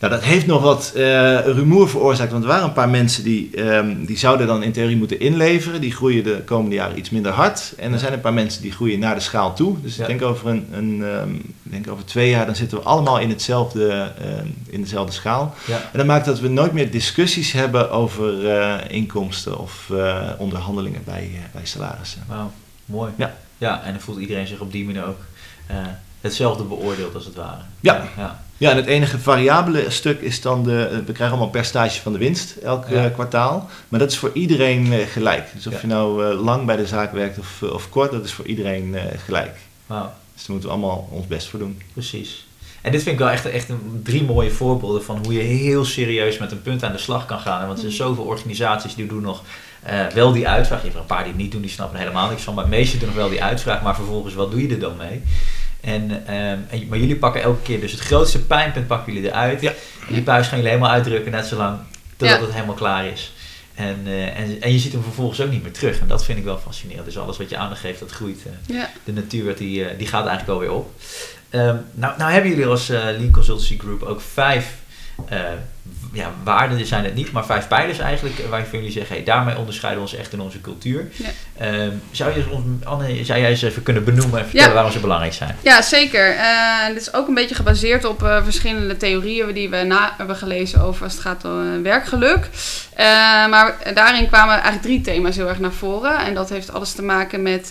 [0.00, 1.02] Nou, dat heeft nog wat eh,
[1.40, 4.96] rumoer veroorzaakt, want er waren een paar mensen die, ehm, die zouden dan in theorie
[4.96, 5.80] moeten inleveren.
[5.80, 7.72] Die groeien de komende jaren iets minder hard.
[7.76, 7.98] En er Ja.
[7.98, 9.76] zijn een paar mensen die groeien naar de schaal toe.
[9.82, 10.02] Dus Ja.
[10.02, 11.28] ik denk over, een, een, ehm,
[11.62, 15.54] denk over twee jaar, dan zitten we allemaal in, hetzelfde, ehm, in dezelfde schaal.
[15.66, 15.76] Ja.
[15.76, 21.02] En dat maakt dat we nooit meer discussies hebben over eh, inkomsten of eh, onderhandelingen
[21.04, 22.22] bij, bij salarissen.
[22.28, 22.50] Wauw,
[22.84, 23.12] mooi.
[23.16, 23.34] Ja.
[23.58, 25.20] ja, en dan voelt iedereen zich op die manier ook
[26.20, 27.60] hetzelfde beoordeeld als het ware.
[27.80, 28.08] Ja.
[28.16, 28.42] ja.
[28.56, 30.88] Ja, en het enige variabele stuk is dan de.
[31.06, 33.04] We krijgen allemaal percentage van de winst elk Ja.
[33.04, 33.68] eh, kwartaal.
[33.88, 35.48] Maar dat is voor iedereen eh, gelijk.
[35.54, 35.78] Dus of Ja.
[35.80, 38.46] je nou eh, lang bij de zaak werkt of, eh, of kort, dat is voor
[38.46, 39.56] iedereen eh, gelijk.
[39.86, 40.02] Wauw.
[40.34, 41.82] Dus daar moeten we allemaal ons best voor doen.
[41.92, 42.46] Precies.
[42.82, 45.84] En dit vind ik wel echt, echt een, drie mooie voorbeelden van hoe je heel
[45.84, 47.60] serieus met een punt aan de slag kan gaan.
[47.66, 49.42] Want er zijn zoveel organisaties die doen nog
[49.82, 50.78] eh, wel die uitvraag.
[50.78, 52.54] Je hebt er een paar die het niet doen, die snappen er helemaal niks van.
[52.54, 54.96] Maar de meeste doen nog wel die uitvraag, maar vervolgens wat doe je er dan
[54.96, 55.22] mee?
[55.80, 59.60] En, ehm, en, maar jullie pakken elke keer dus het grootste pijnpunt pakken jullie eruit.
[59.60, 59.70] Ja.
[60.08, 61.78] En die puis gaan jullie helemaal uitdrukken, net zolang
[62.16, 62.44] totdat Ja.
[62.44, 63.32] het helemaal klaar is.
[63.74, 66.00] En, eh, en, en je ziet hem vervolgens ook niet meer terug.
[66.00, 67.04] En dat vind ik wel fascinerend.
[67.04, 68.40] Dus alles wat je aandacht geeft, dat groeit.
[68.46, 68.90] eh, Ja.
[69.04, 70.92] de natuur die, eh, die gaat eigenlijk alweer op.
[71.50, 74.74] Ehm, nou, nou hebben jullie als eh Lean Consultancy Group ook vijf
[75.28, 75.38] eh,
[76.12, 80.02] ja, waarden, zijn het niet, maar vijf pijlers eigenlijk, waarvan jullie zeggen, hey, daarmee onderscheiden
[80.02, 81.08] we ons echt in onze cultuur.
[81.12, 81.28] Ja.
[81.58, 84.74] Ehm, zou, je ons, Anne, zou jij eens even kunnen benoemen en vertellen Ja.
[84.74, 85.56] waarom ze belangrijk zijn?
[85.62, 86.34] Ja, zeker.
[86.36, 90.36] Eh, dit is ook een beetje gebaseerd op eh, verschillende theorieën die we na hebben
[90.36, 92.48] gelezen over als het gaat om eh, werkgeluk.
[92.94, 93.06] Eh,
[93.48, 96.18] maar daarin kwamen eigenlijk drie thema's heel erg naar voren.
[96.18, 97.70] En dat heeft alles te maken met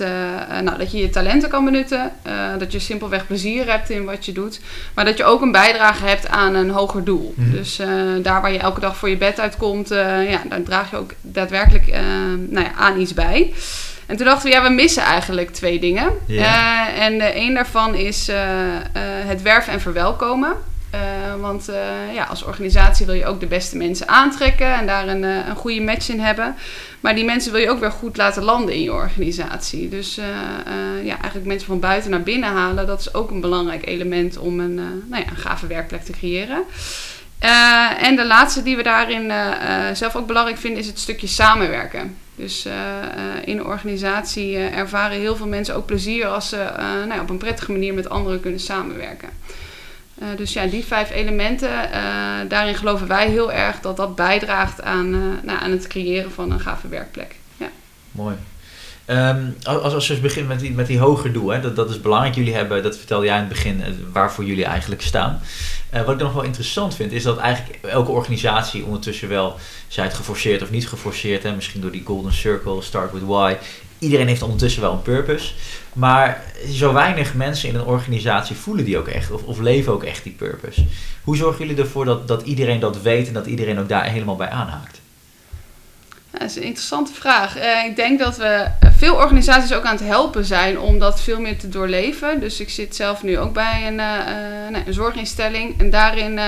[0.63, 2.11] nou, dat je je talenten kan benutten.
[2.57, 4.59] dat je simpelweg plezier hebt in wat je doet.
[4.93, 7.33] Maar dat je ook een bijdrage hebt aan een hoger doel.
[7.35, 7.51] Mhm.
[7.51, 7.87] Dus eh,
[8.41, 11.11] daar waar je elke dag voor je bed uitkomt, eh, ja, daar draag je ook
[11.21, 12.01] daadwerkelijk eh,
[12.49, 13.53] nou ja, aan iets bij.
[14.05, 16.11] En toen dachten we, ja, we missen eigenlijk twee dingen.
[16.27, 16.87] Ja.
[16.87, 18.31] Eh, en de een daarvan is
[19.27, 20.55] het werven en verwelkomen.
[21.39, 21.69] Want
[22.13, 25.81] ja, als organisatie wil je ook de beste mensen aantrekken en daar een, een goede
[25.81, 26.55] match in hebben.
[26.99, 29.89] Maar die mensen wil je ook weer goed laten landen in je organisatie.
[29.89, 30.19] Dus
[31.03, 34.59] ja, eigenlijk mensen van buiten naar binnen halen, dat is ook een belangrijk element om
[34.59, 36.63] een, eh, nou ja, een gave werkplek te creëren.
[37.39, 40.99] Eh, en de laatste die we daarin eh, eh, zelf ook belangrijk vinden, is het
[40.99, 42.17] stukje samenwerken.
[42.35, 42.65] Dus
[43.43, 47.37] in een organisatie ervaren heel veel mensen ook plezier als ze nou ja, op een
[47.37, 49.29] prettige manier met anderen kunnen samenwerken.
[50.35, 51.69] Dus ja, die vijf elementen,
[52.47, 55.09] daarin geloven wij heel erg dat dat bijdraagt aan,
[55.43, 57.35] nou, aan het creëren van een gave werkplek.
[57.57, 57.69] Ja.
[58.11, 58.35] Mooi.
[59.07, 62.01] Ehm, als, als we beginnen met die, met die hoger doel, hè, dat, dat is
[62.01, 62.35] belangrijk.
[62.35, 65.41] Jullie hebben, dat vertelde jij in het begin, eh, waarvoor jullie eigenlijk staan.
[65.89, 69.55] Eh, wat ik nog wel interessant vind, is dat eigenlijk elke organisatie ondertussen wel,
[69.87, 73.55] zij het geforceerd of niet geforceerd, hè, misschien door die golden circle, start with why.
[73.99, 75.53] Iedereen heeft ondertussen wel een purpose.
[75.93, 80.03] Maar zo weinig mensen in een organisatie voelen die ook echt, of, of leven ook
[80.03, 80.85] echt die purpose.
[81.23, 84.35] Hoe zorgen jullie ervoor dat, dat iedereen dat weet en dat iedereen ook daar helemaal
[84.35, 85.01] bij aanhaakt?
[86.39, 87.57] Dat is een interessante vraag.
[87.57, 91.39] Eh, ik denk dat we veel organisaties ook aan het helpen zijn om dat veel
[91.39, 92.39] meer te doorleven.
[92.39, 95.79] Dus ik zit zelf nu ook bij een, eh, eh, een zorginstelling.
[95.79, 96.39] En daarin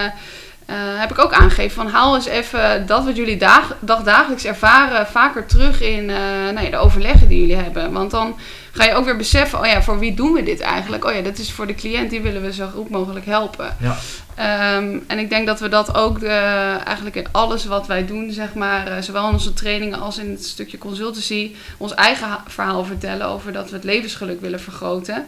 [0.70, 5.08] eh, heb ik ook aangegeven van haal eens even dat wat jullie dag, dagdagelijks ervaren
[5.08, 6.16] vaker terug in eh,
[6.54, 7.92] nou ja, de overleggen die jullie hebben.
[7.92, 8.36] Want dan
[8.72, 11.06] ga je ook weer beseffen, oh ja, voor wie doen we dit eigenlijk?
[11.06, 13.76] Oh ja, dat is voor de cliënt, die willen we zo goed mogelijk helpen.
[13.80, 13.98] Ja.
[14.36, 18.32] Ehm, en ik denk dat we dat ook eh, eigenlijk in alles wat wij doen,
[18.32, 22.84] zeg maar, zowel in onze trainingen als in het stukje consultancy, ons eigen ha- verhaal
[22.84, 25.26] vertellen over dat we het levensgeluk willen vergroten.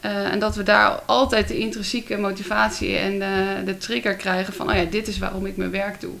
[0.00, 4.70] Eh, en dat we daar altijd de intrinsieke motivatie en de, de trigger krijgen van,
[4.70, 6.14] oh ja, dit is waarom ik mijn werk doe.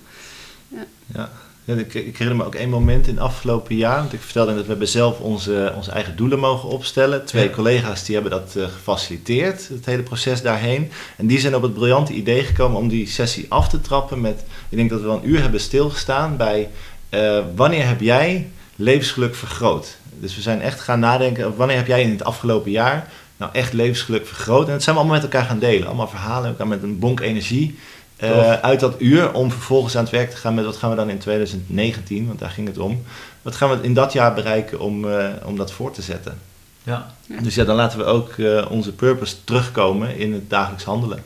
[1.14, 1.30] Ja.
[1.64, 3.98] Ja, ik, ik herinner me ook één moment in het afgelopen jaar.
[3.98, 7.24] Want ik vertelde dat we hebben zelf onze, onze eigen doelen mogen opstellen.
[7.24, 7.54] Twee Ja.
[7.54, 10.90] collega's die hebben dat eh, gefaciliteerd, het hele proces daarheen.
[11.16, 14.40] En die zijn op het briljante idee gekomen om die sessie af te trappen met...
[14.68, 16.68] Ik denk dat we wel een uur hebben stilgestaan bij...
[17.08, 19.96] eh, wanneer heb jij levensgeluk vergroot?
[20.18, 21.44] Dus we zijn echt gaan nadenken...
[21.46, 23.08] over wanneer heb jij in het afgelopen jaar
[23.40, 24.66] nou echt levensgeluk vergroot?
[24.66, 25.86] En dat zijn we allemaal met elkaar gaan delen.
[25.86, 27.78] Allemaal verhalen, elkaar met een bonk energie...
[28.16, 30.96] eh, uit dat uur om vervolgens aan het werk te gaan met wat gaan we
[30.96, 33.02] dan in 2019, want daar ging het om.
[33.42, 36.38] Wat gaan we in dat jaar bereiken om, eh, om dat voor te zetten?
[36.82, 37.14] Ja.
[37.42, 41.24] Dus ja, dan laten we ook eh, onze purpose terugkomen in het dagelijks handelen.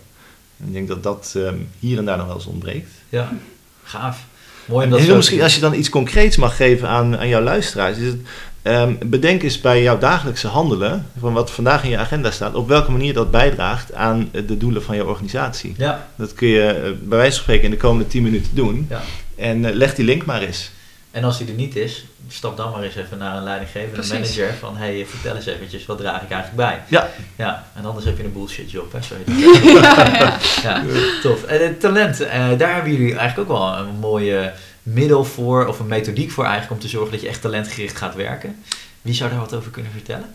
[0.61, 2.90] En ik denk dat dat ehm, hier en daar nog wel eens ontbreekt.
[3.09, 3.33] Ja.
[3.83, 4.24] Gaaf.
[4.64, 7.29] Mooi om En dat heel misschien, als je dan iets concreets mag geven aan, aan
[7.29, 8.20] jouw luisteraars, is het,
[8.64, 12.68] ehm, bedenk eens bij jouw dagelijkse handelen, van wat vandaag in je agenda staat, op
[12.68, 15.74] welke manier dat bijdraagt aan de doelen van je organisatie.
[15.77, 18.87] Ja, Dat kun je eh, bij wijze van spreken in de komende 10 minuten doen.
[18.90, 19.00] ja.
[19.37, 20.70] En eh, leg die link maar eens.
[21.11, 24.12] En als die er niet is, stap dan maar eens even naar een leidinggevende Precies.
[24.12, 26.83] manager van hey, vertel eens eventjes, wat draag ik eigenlijk bij?
[26.88, 27.09] Ja.
[27.37, 30.61] Ja, en anders heb je een bullshit job, hè, het.
[30.62, 30.83] ja,
[31.22, 31.42] tof.
[31.44, 34.53] En het talent, eh, daar hebben jullie eigenlijk ook wel een mooie
[34.85, 38.14] middel voor, of een methodiek voor eigenlijk, om te zorgen dat je echt talentgericht gaat
[38.14, 38.62] werken.
[39.03, 40.35] Wie zou daar wat over kunnen vertellen?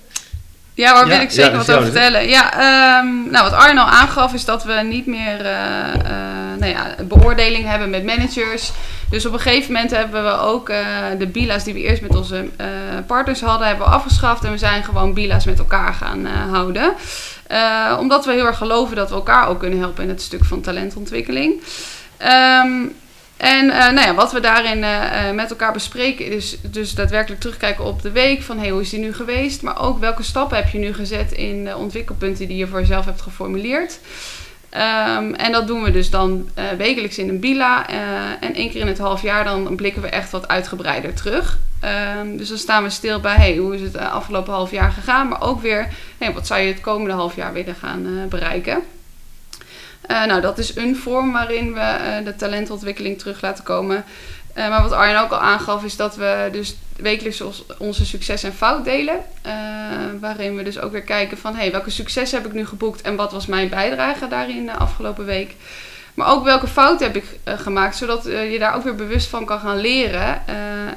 [0.73, 2.27] Ja, waar Ja, wil ik zeker ja, wat over vertellen.
[2.27, 6.95] Ja, ehm, nou, wat Arno aangaf is dat we niet meer eh, eh, nou ja,
[7.03, 8.71] beoordeling hebben met managers.
[9.09, 10.85] Dus op een gegeven moment hebben we ook eh,
[11.17, 12.67] de bila's die we eerst met onze eh,
[13.07, 14.43] partners hadden, hebben we afgeschaft.
[14.43, 16.93] En we zijn gewoon bila's met elkaar gaan eh, houden.
[17.47, 20.45] Eh, omdat we heel erg geloven dat we elkaar ook kunnen helpen in het stuk
[20.45, 21.61] van talentontwikkeling.
[22.17, 22.71] Ehm,
[23.39, 27.41] en eh, nou ja, wat we daarin eh, eh, met elkaar bespreken is dus daadwerkelijk
[27.41, 28.41] terugkijken op de week.
[28.41, 29.61] Van hey, hoe is die nu geweest?
[29.61, 33.05] Maar ook welke stappen heb je nu gezet in de ontwikkelpunten die je voor jezelf
[33.05, 33.99] hebt geformuleerd.
[34.69, 37.87] Ehm, en dat doen we dus dan wekelijks in een bila.
[38.39, 41.59] en één keer in het half jaar dan blikken we echt wat uitgebreider terug.
[41.79, 45.27] Ehm, dus dan staan we stil bij hey, hoe is het afgelopen half jaar gegaan.
[45.27, 45.87] Maar ook weer
[46.33, 48.83] wat zou je het komende half jaar willen gaan bereiken.
[50.09, 54.03] Eh, nou, dat is een vorm waarin we eh, de talentontwikkeling terug laten komen.
[54.53, 57.43] Eh, maar wat Arjen ook al aangaf, is dat we dus wekelijks
[57.77, 59.21] onze succes en fout delen.
[60.19, 63.15] Waarin we dus ook weer kijken van, hey, welke succes heb ik nu geboekt en
[63.15, 65.55] wat was mijn bijdrage daarin de afgelopen week.
[66.13, 69.59] Maar ook welke fout heb ik gemaakt, zodat je daar ook weer bewust van kan
[69.59, 70.47] gaan leren.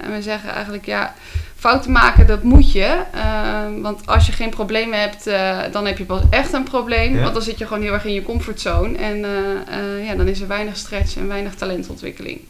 [0.00, 1.14] En we zeggen eigenlijk, ja,
[1.62, 3.02] fouten maken, dat moet je.
[3.12, 7.14] Eh, want als je geen probleem hebt, eh, dan heb je pas echt een probleem.
[7.14, 7.22] Ja.
[7.22, 8.98] Want dan zit je gewoon heel erg in je comfortzone.
[8.98, 12.40] En eh, eh, ja, dan is er weinig stretch en weinig talentontwikkeling.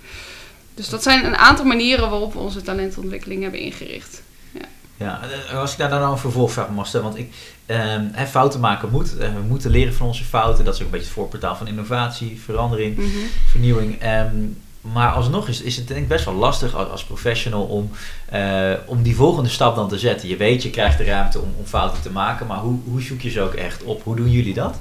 [0.75, 4.22] Dus dat zijn een aantal manieren waarop we onze talentontwikkeling hebben ingericht.
[4.96, 5.20] Ja,
[5.51, 7.33] en als ik daar dan een vervolgvraag op mag stellen, want ik,
[7.66, 9.16] ehm, fouten maken moet.
[9.16, 10.64] Eh, we moeten leren van onze fouten.
[10.64, 13.09] Dat is ook een beetje het voorportaal van innovatie, verandering, Mhm.
[13.51, 14.01] vernieuwing.
[14.01, 14.37] Ehm,
[14.83, 17.90] maar alsnog is, is het denk ik best wel lastig als, als professional om,
[18.29, 20.29] eh, om die volgende stap dan te zetten.
[20.29, 23.21] Je weet, je krijgt de ruimte om, om fouten te maken, maar hoe, hoe zoek
[23.21, 24.03] je ze ook echt op?
[24.05, 24.77] Hoe doen jullie dat?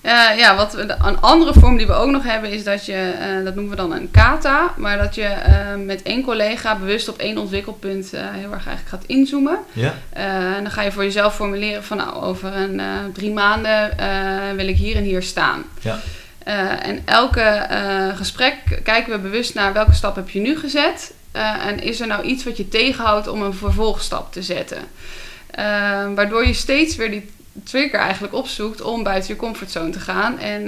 [0.00, 2.92] Eh, ja, wat we, een andere vorm die we ook nog hebben is dat je,
[2.92, 5.36] eh, dat noemen we dan een kata, maar dat je
[5.84, 9.58] met één collega bewust op één ontwikkelpunt heel erg eigenlijk gaat inzoomen.
[9.72, 9.94] Ja.
[10.10, 12.80] En dan ga je voor jezelf formuleren van nou, over een
[13.12, 13.96] drie maanden
[14.56, 15.64] wil ik hier en hier staan.
[15.80, 15.98] Ja.
[16.44, 21.12] Eh, en elke eh, gesprek kijken we bewust naar welke stap heb je nu gezet.
[21.32, 24.78] eh, en is er nou iets wat je tegenhoudt om een vervolgstap te zetten.
[26.14, 27.30] Waardoor je steeds weer die
[27.64, 30.38] trigger eigenlijk opzoekt om buiten je comfortzone te gaan.
[30.38, 30.64] En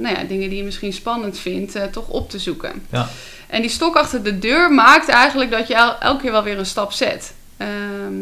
[0.00, 2.86] nou ja, dingen die je misschien spannend vindt, toch op te zoeken.
[2.90, 3.08] Ja.
[3.46, 6.58] En die stok achter de deur maakt eigenlijk dat je el- elke keer wel weer
[6.58, 7.32] een stap zet.
[7.56, 8.12] Ehm,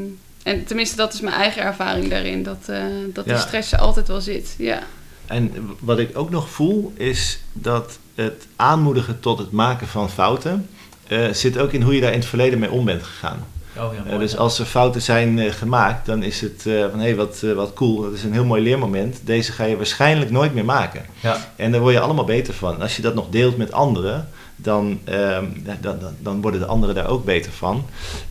[0.42, 2.42] en tenminste, dat is mijn eigen ervaring daarin.
[2.42, 2.66] Dat,
[3.12, 3.33] dat Ja.
[3.33, 4.55] die stress er altijd wel zit.
[4.59, 4.79] Ja.
[5.27, 10.69] En wat ik ook nog voel is dat het aanmoedigen tot het maken van fouten
[11.09, 13.47] eh, zit ook in hoe je daar in het verleden mee om bent gegaan.
[13.79, 17.07] Oh, ja, Eh, dus als er fouten zijn eh, gemaakt, dan is het van hé,
[17.07, 19.21] hey, wat, wat cool, dat is een heel mooi leermoment.
[19.25, 21.05] Deze ga je waarschijnlijk nooit meer maken.
[21.21, 21.53] Ja.
[21.57, 22.81] En daar word je allemaal beter van.
[22.81, 25.45] Als je dat nog deelt met anderen, dan, ehm,
[25.81, 27.87] dan, dan, dan worden de anderen daar ook beter van.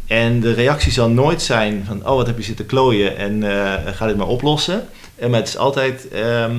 [0.08, 3.44] En de reactie zal nooit zijn van, oh wat heb je zitten klooien en
[3.94, 4.88] ga dit maar oplossen.
[5.16, 6.56] Eh, maar het is altijd, ehm,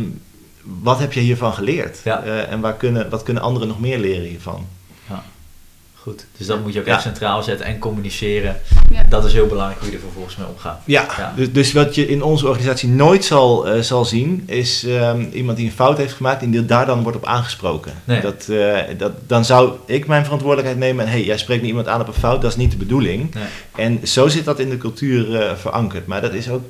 [0.82, 2.00] wat heb je hiervan geleerd?
[2.04, 2.22] Ja.
[2.22, 4.66] Eh, en waar kunnen, wat kunnen anderen nog meer leren hiervan?
[6.06, 6.92] Goed, dus dat moet je ook Ja.
[6.94, 8.56] echt centraal zetten en communiceren.
[8.92, 9.02] Ja.
[9.08, 10.80] Dat is heel belangrijk hoe je er vervolgens mee omgaat.
[10.84, 11.32] Ja, Ja.
[11.36, 15.56] Dus, dus wat je in onze organisatie nooit zal, eh, zal zien, is ehm, iemand
[15.56, 17.92] die een fout heeft gemaakt en die daar dan wordt op aangesproken.
[18.04, 18.20] Nee.
[18.20, 21.88] Dat, eh, dat, dan zou ik mijn verantwoordelijkheid nemen en hey, jij spreekt nu iemand
[21.88, 23.34] aan op een fout, dat is niet de bedoeling.
[23.34, 23.44] Nee.
[23.76, 26.06] En zo zit dat in de cultuur eh, verankerd.
[26.06, 26.62] Maar dat is ook,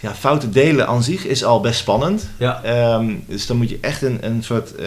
[0.00, 2.30] ja, fouten delen aan zich is al best spannend.
[2.38, 4.86] Ja, Ehm, dus dan moet je echt een, een soort eh,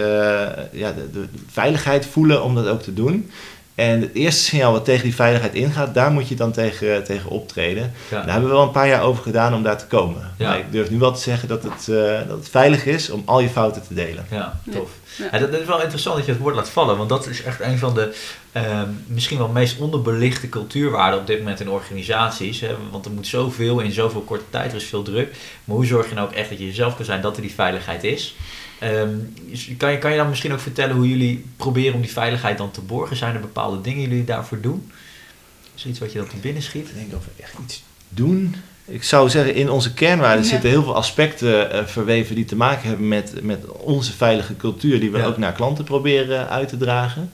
[0.72, 3.30] ja, de, de veiligheid voelen om dat ook te doen.
[3.76, 7.30] En het eerste signaal wat tegen die veiligheid ingaat, daar moet je dan tegen, tegen
[7.30, 7.94] optreden.
[8.10, 8.22] ja.
[8.22, 10.34] Daar hebben we wel een paar jaar over gedaan om daar te komen.
[10.38, 10.50] Ja.
[10.50, 13.22] Maar ik durf nu wel te zeggen dat het, eh, dat het veilig is om
[13.26, 14.26] al je fouten te delen.
[14.32, 14.90] Ja, tof.
[15.18, 15.30] Ja.
[15.32, 17.44] Ja, dat, dat is wel interessant dat je het woord laat vallen, want dat is
[17.44, 18.16] echt een van de
[18.52, 22.60] ehm, misschien wel meest onderbelichte cultuurwaarden op dit moment in organisaties.
[22.60, 22.76] Hè?
[22.92, 25.36] Want er moet zoveel in zoveel korte tijd, er is veel druk.
[25.64, 27.54] Maar hoe zorg je nou ook echt dat je jezelf kan zijn, dat er die
[27.54, 28.36] veiligheid is?
[28.80, 29.10] Ehm,
[29.78, 32.72] kan, je, kan je dan misschien ook vertellen hoe jullie proberen om die veiligheid dan
[32.72, 33.16] te borgen?
[33.16, 34.92] Zijn er bepaalde dingen die jullie daarvoor doen?
[35.76, 36.88] Is er iets wat je dan te binnen schiet?
[36.88, 38.56] Ik denk of we echt iets doen.
[38.88, 40.50] Ik zou zeggen, in onze kernwaarden Ja.
[40.50, 45.00] zitten heel veel aspecten eh, verweven die te maken hebben met, met onze veilige cultuur,
[45.00, 45.26] die we Ja.
[45.26, 47.32] ook naar klanten proberen uit te dragen.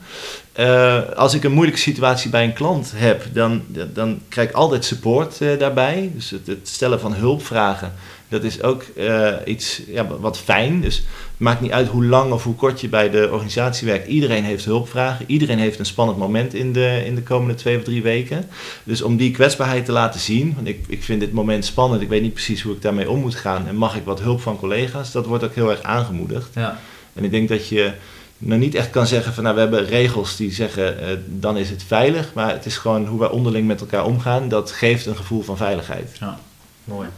[0.52, 4.84] Eh, als ik een moeilijke situatie bij een klant heb, dan, dan krijg ik altijd
[4.84, 6.10] support eh, daarbij.
[6.14, 7.92] Dus het, het stellen van hulpvragen,
[8.32, 10.80] dat is ook eh, iets ja, wat fijn.
[10.80, 11.04] Dus het
[11.36, 14.08] maakt niet uit hoe lang of hoe kort je bij de organisatie werkt.
[14.08, 15.24] Iedereen heeft hulpvragen.
[15.28, 18.48] Iedereen heeft een spannend moment in de, in de komende twee of drie weken.
[18.84, 22.08] Dus om die kwetsbaarheid te laten zien, want ik, ik vind dit moment spannend, ik
[22.08, 24.58] weet niet precies hoe ik daarmee om moet gaan en mag ik wat hulp van
[24.58, 26.48] collega's, dat wordt ook heel erg aangemoedigd.
[26.54, 26.80] Ja.
[27.12, 27.92] En ik denk dat je
[28.38, 31.70] nou niet echt kan zeggen van nou we hebben regels die zeggen eh, dan is
[31.70, 35.16] het veilig, maar het is gewoon hoe wij onderling met elkaar omgaan, dat geeft een
[35.16, 36.16] gevoel van veiligheid.
[36.20, 36.38] Ja,
[36.84, 37.08] mooi.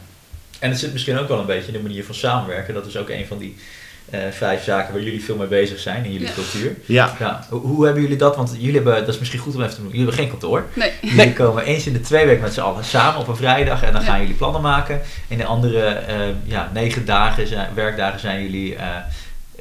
[0.59, 2.73] En het zit misschien ook wel een beetje in de manier van samenwerken.
[2.73, 3.57] Dat is ook een van die
[4.09, 6.33] eh, vijf zaken waar jullie veel mee bezig zijn in jullie Ja.
[6.33, 6.75] cultuur.
[6.85, 8.35] Ja, Ja, hoe, hoe hebben jullie dat?
[8.35, 10.65] Want jullie hebben, dat is misschien goed om even te doen, jullie hebben geen kantoor.
[10.73, 10.91] Nee.
[11.01, 13.91] Jullie komen eens in de twee weken met z'n allen samen op een vrijdag en
[13.93, 14.07] dan Ja.
[14.07, 15.01] gaan jullie plannen maken.
[15.27, 18.87] In de andere eh, ja, negen dagen zijn, werkdagen zijn jullie eh,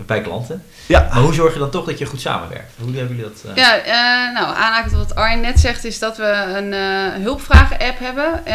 [0.07, 0.62] bij klanten.
[0.87, 1.09] ja.
[1.12, 2.72] Maar hoe zorg je dan toch dat je goed samenwerkt?
[2.80, 3.50] Hoe hebben jullie dat?
[3.50, 3.57] eh?
[3.57, 7.98] Ja, eh, nou, aanhakend op wat Arjen net zegt, is dat we een eh, hulpvragen-app
[7.98, 8.46] hebben.
[8.46, 8.54] Eh,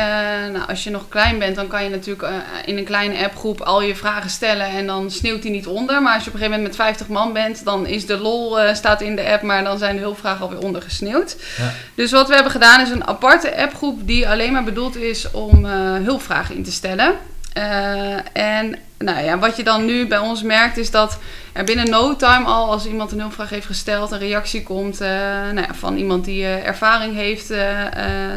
[0.53, 2.27] nou, als je nog klein bent, dan kan je natuurlijk
[2.65, 6.01] in een kleine appgroep al je vragen stellen en dan sneeuwt die niet onder.
[6.01, 8.59] Maar als je op een gegeven moment met 50 man bent, dan is de lol
[8.59, 11.35] eh, staat in de app, maar dan zijn de hulpvragen alweer ondergesneeuwd.
[11.57, 11.71] Ja.
[11.95, 15.65] Dus wat we hebben gedaan is een aparte appgroep die alleen maar bedoeld is om
[15.65, 17.13] eh, hulpvragen in te stellen.
[17.53, 21.19] Eh, en nou ja, wat je dan nu bij ons merkt is dat
[21.53, 25.09] er binnen no time al, als iemand een hulpvraag heeft gesteld, een reactie komt eh,
[25.53, 27.59] nou ja, van iemand die eh, ervaring heeft, eh,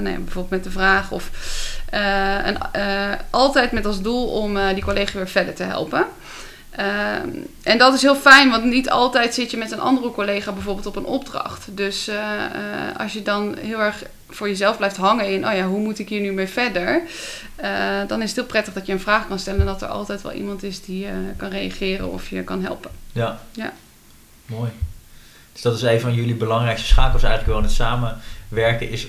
[0.01, 1.11] nou bijvoorbeeld met de vraag.
[1.11, 1.31] Of
[1.90, 6.07] en, eh, altijd met als doel om die collega weer verder te helpen.
[6.73, 7.29] Ehm,
[7.63, 10.87] en dat is heel fijn, want niet altijd zit je met een andere collega bijvoorbeeld
[10.87, 11.77] op een opdracht.
[11.77, 15.67] Dus eh, eh, als je dan heel erg voor jezelf blijft hangen in, oh ja,
[15.67, 17.03] hoe moet ik hier nu mee verder?
[17.57, 19.89] Eh, dan is het heel prettig dat je een vraag kan stellen en dat er
[19.89, 21.07] altijd wel iemand is die
[21.37, 22.91] kan reageren of je kan helpen.
[23.13, 23.41] Ja.
[23.51, 23.73] Ja.
[24.47, 24.71] Mooi.
[25.53, 29.07] Dus dat is een van jullie belangrijkste schakels eigenlijk gewoon het samenwerken is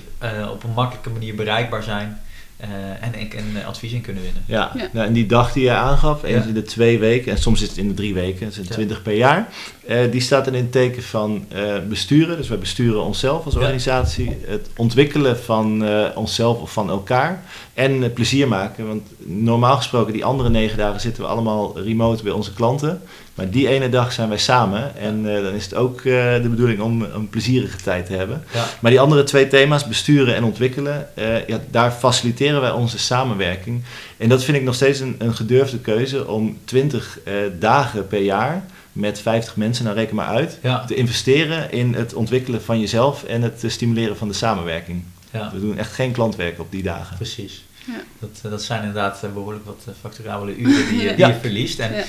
[0.52, 2.22] op een makkelijke manier bereikbaar zijn
[2.64, 4.44] eh, en, en, en advies in kunnen winnen.
[4.46, 4.90] Ja, Ja.
[4.94, 6.48] Nou, en die dag die je aangaf, eens Ja.
[6.48, 8.74] in de twee weken, en soms is het in de drie weken, het zijn Ja.
[8.74, 9.48] twintig per jaar,
[9.88, 12.38] eh, die staat er in het teken van eh, besturen.
[12.38, 13.60] Dus wij besturen onszelf als Ja.
[13.60, 18.88] organisatie, het ontwikkelen van eh, onszelf of van elkaar en plezier maken.
[18.88, 23.02] Want normaal gesproken, die andere negen dagen zitten we allemaal remote bij onze klanten.
[23.36, 26.04] Maar die ene dag zijn wij samen en eh, dan is het ook eh,
[26.42, 28.44] de bedoeling om een plezierige tijd te hebben.
[28.54, 28.66] Ja.
[28.80, 33.84] Maar die andere twee thema's, besturen en ontwikkelen, eh, ja, daar faciliteren wij onze samenwerking.
[34.18, 38.22] En dat vind ik nog steeds een, een gedurfde keuze om 20 eh, dagen per
[38.22, 40.86] jaar met 50 mensen, nou reken maar uit, Ja.
[40.86, 45.04] te investeren in het ontwikkelen van jezelf en het stimuleren van de samenwerking.
[45.32, 47.16] Ja, We doen echt geen klantwerk op die dagen.
[47.16, 47.64] precies.
[47.86, 47.94] Ja.
[48.20, 51.28] Dat, eh, dat zijn inderdaad eh, behoorlijk wat eh, facturabele uren die, je- die Ja.
[51.28, 51.80] je verliest.
[51.80, 52.04] En, Ja.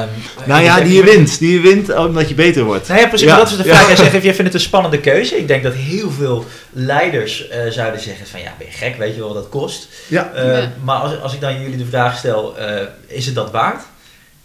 [0.00, 0.08] ehm,
[0.46, 1.38] Nou ja, die je wint.
[1.38, 2.88] Die je wint omdat je beter wordt.
[2.88, 3.26] Nou ja, precies.
[3.26, 3.36] Ja.
[3.36, 3.86] Dat is de vraag.
[3.86, 5.36] Jij zegt, jij vindt het een spannende keuze.
[5.36, 9.14] Ik denk dat heel veel leiders eh, zouden zeggen van ja, ben je gek, weet
[9.14, 9.88] je wel wat dat kost.
[10.08, 10.32] Ja.
[10.32, 10.72] Eh, Ja.
[10.84, 13.82] Maar als, als ik dan jullie de vraag stel, eh, is het dat waard?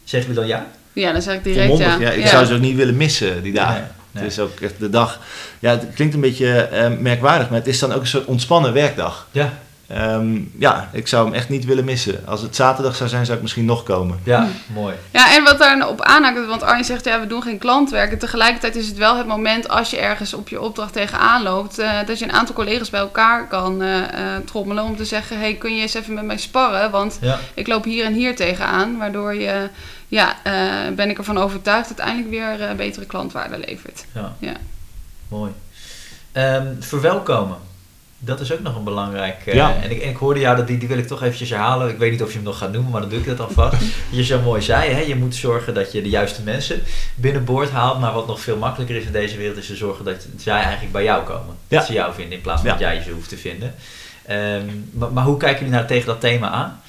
[0.04, 0.68] Zeggen jullie dan ja?
[0.94, 1.98] Ja, dan zeg ik direct ja.
[2.00, 2.28] Ja, ik Ja.
[2.30, 3.74] zou ze ook niet willen missen, die dagen.
[3.74, 4.24] Nee, nee.
[4.24, 5.20] Het is ook echt de dag.
[5.60, 8.74] Ja, het klinkt een beetje eh, merkwaardig, maar het is dan ook een soort ontspannen
[8.74, 9.28] werkdag.
[9.32, 9.54] Ja,
[9.88, 12.26] Ehm, ja, ik zou hem echt niet willen missen.
[12.26, 14.20] Als het zaterdag zou zijn, zou ik misschien nog komen.
[14.24, 14.96] ja, mooi.
[15.12, 18.12] Ja, en wat daarop aanhaakt, want Arjen zegt, ja, we doen geen klantwerk.
[18.12, 21.80] En tegelijkertijd is het wel het moment als je ergens op je opdracht tegenaan loopt,
[21.80, 25.40] eh, dat je een aantal collega's bij elkaar kan eh, eh, trommelen om te zeggen,
[25.40, 26.92] hey, kun je eens even met mij sparren?
[26.92, 29.70] Want Ja, ik loop hier en hier tegenaan, waardoor je,
[30.08, 30.54] ja, eh,
[30.96, 34.06] ben ik ervan overtuigd, uiteindelijk weer eh, betere klantwaarde levert.
[34.14, 34.36] ja.
[34.40, 34.54] Ja.
[35.28, 35.52] mooi.
[36.32, 37.58] Ehm, verwelkomen.
[38.20, 39.46] Dat is ook nog een belangrijk.
[39.46, 39.76] eh, Ja.
[39.84, 41.90] en, ik, en ik hoorde jou, dat die, die wil ik toch eventjes herhalen.
[41.90, 43.82] Ik weet niet of je hem nog gaat noemen, maar dan doe ik het alvast.
[44.12, 46.82] je zo mooi zei, hè, je moet zorgen dat je de juiste mensen
[47.16, 48.00] binnenboord haalt.
[48.00, 50.92] Maar wat nog veel makkelijker is in deze wereld, is te zorgen dat zij eigenlijk
[50.92, 51.56] bij jou komen.
[51.68, 51.78] Ja.
[51.78, 52.76] Dat ze jou vinden in plaats van Ja.
[52.78, 53.74] dat jij ze hoeft te vinden.
[54.26, 56.82] Ehm, maar, maar hoe kijken jullie nou tegen dat thema aan?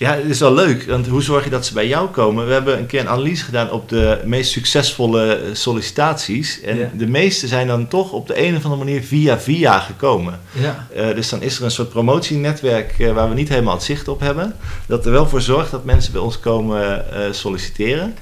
[0.00, 2.46] Ja, het is wel leuk, want hoe zorg je dat ze bij jou komen?
[2.46, 6.60] We hebben een keer een analyse gedaan op de meest succesvolle eh, sollicitaties.
[6.60, 6.90] En Ja.
[6.94, 10.40] de meeste zijn dan toch op de een of andere manier via via gekomen.
[10.52, 10.86] Ja.
[10.94, 14.08] Eh, dus dan is er een soort promotienetwerk eh, waar we niet helemaal het zicht
[14.08, 14.56] op hebben.
[14.86, 18.14] Dat er wel voor zorgt dat mensen bij ons komen solliciteren.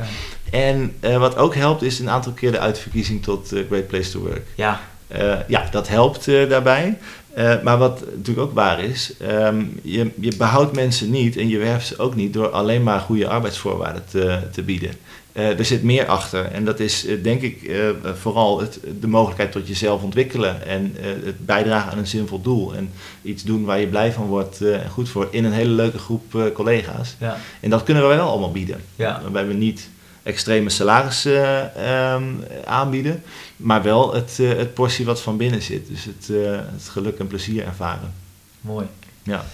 [0.51, 4.21] En eh, wat ook helpt is een aantal keer de uitverkiezing tot Great Place to
[4.21, 4.47] Work.
[4.55, 4.81] Ja,
[5.49, 6.99] ja, dat helpt daarbij.
[7.39, 11.59] Eh, maar wat natuurlijk ook waar is, ehm, je, je behoudt mensen niet en je
[11.59, 14.91] werft ze ook niet door alleen maar goede arbeidsvoorwaarden te, te bieden.
[15.33, 16.45] Eh, er zit meer achter.
[16.45, 17.71] En dat is eh, denk ik
[18.15, 20.67] vooral het, de mogelijkheid tot jezelf ontwikkelen.
[20.67, 20.95] En
[21.25, 22.75] het bijdragen aan een zinvol doel.
[22.75, 22.91] En
[23.23, 26.51] iets doen waar je blij van wordt en goed voor in een hele leuke groep
[26.55, 27.17] collega's.
[27.21, 28.81] Ja, En dat kunnen we wel allemaal bieden.
[28.97, 29.89] ja, Waarbij we niet
[30.29, 32.25] extreme salarissen eh, ehm,
[32.65, 33.23] aanbieden.
[33.57, 35.87] Maar wel het, eh, het portie wat van binnen zit.
[35.89, 38.13] Dus het, eh, het geluk en plezier ervaren.
[38.61, 38.87] mooi.
[39.23, 39.45] Ja.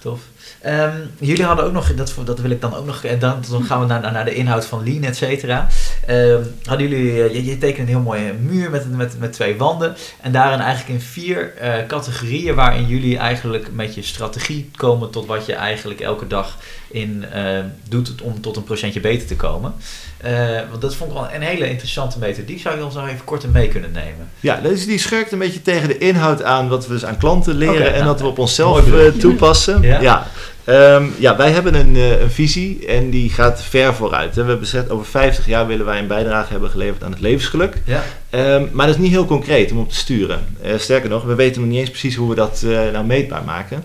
[0.00, 0.20] Tof.
[0.60, 3.64] Ehm, jullie hadden ook nog, dat, dat wil ik dan ook nog, en dan, dan
[3.64, 5.66] gaan we naar, naar de inhoud van Lean, et cetera.
[6.06, 9.56] Ehm, hadden jullie, eh, je, je tekent een heel mooie muur met, met, met twee
[9.56, 9.96] wanden.
[10.20, 15.26] En daarin eigenlijk in vier eh, categorieën waarin jullie eigenlijk met je strategie komen tot
[15.26, 16.56] wat je eigenlijk elke dag
[16.90, 17.42] in eh,
[17.88, 19.74] doet om tot een procentje beter te komen.
[20.16, 20.32] Eh,
[20.70, 22.60] want dat vond ik wel een hele interessante methodiek.
[22.60, 24.28] Zou je ons nog even kort mee kunnen nemen?
[24.40, 27.54] Ja, dus die schurkt een beetje tegen de inhoud aan wat we dus aan klanten
[27.54, 29.82] leren en nou, wat we op onszelf eh, toepassen.
[29.82, 30.00] Ja.
[30.00, 30.26] Ja.
[30.64, 34.34] Ehm, ja, wij hebben een, een visie en die gaat ver vooruit.
[34.34, 34.42] hè.
[34.42, 37.76] We hebben gezegd, over 50 jaar willen wij een bijdrage hebben geleverd aan het levensgeluk.
[37.84, 40.38] Ja, Ehm, maar dat is niet heel concreet om op te sturen.
[40.76, 43.84] Sterker nog, we weten nog niet eens precies hoe we dat nou meetbaar maken.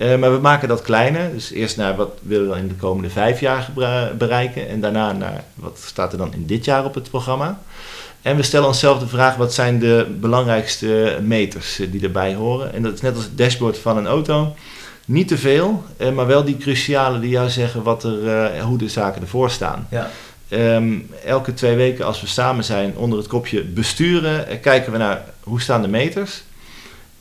[0.00, 1.32] Eh, maar we maken dat kleiner.
[1.32, 3.70] Dus eerst naar wat willen we dan in de komende vijf jaar
[4.18, 4.68] bereiken.
[4.68, 7.60] En daarna naar wat staat er dan in dit jaar op het programma.
[8.22, 12.72] En we stellen onszelf de vraag, wat zijn de belangrijkste meters eh, die erbij horen?
[12.72, 14.54] En dat is net als het dashboard van een auto.
[15.04, 18.88] Niet te veel, eh, maar wel die cruciale die jou zeggen wat er, hoe de
[18.88, 19.86] zaken ervoor staan.
[19.90, 20.10] ja,
[20.48, 25.24] Ehm, elke twee weken als we samen zijn onder het kopje besturen, kijken we naar
[25.40, 26.42] hoe staan de meters.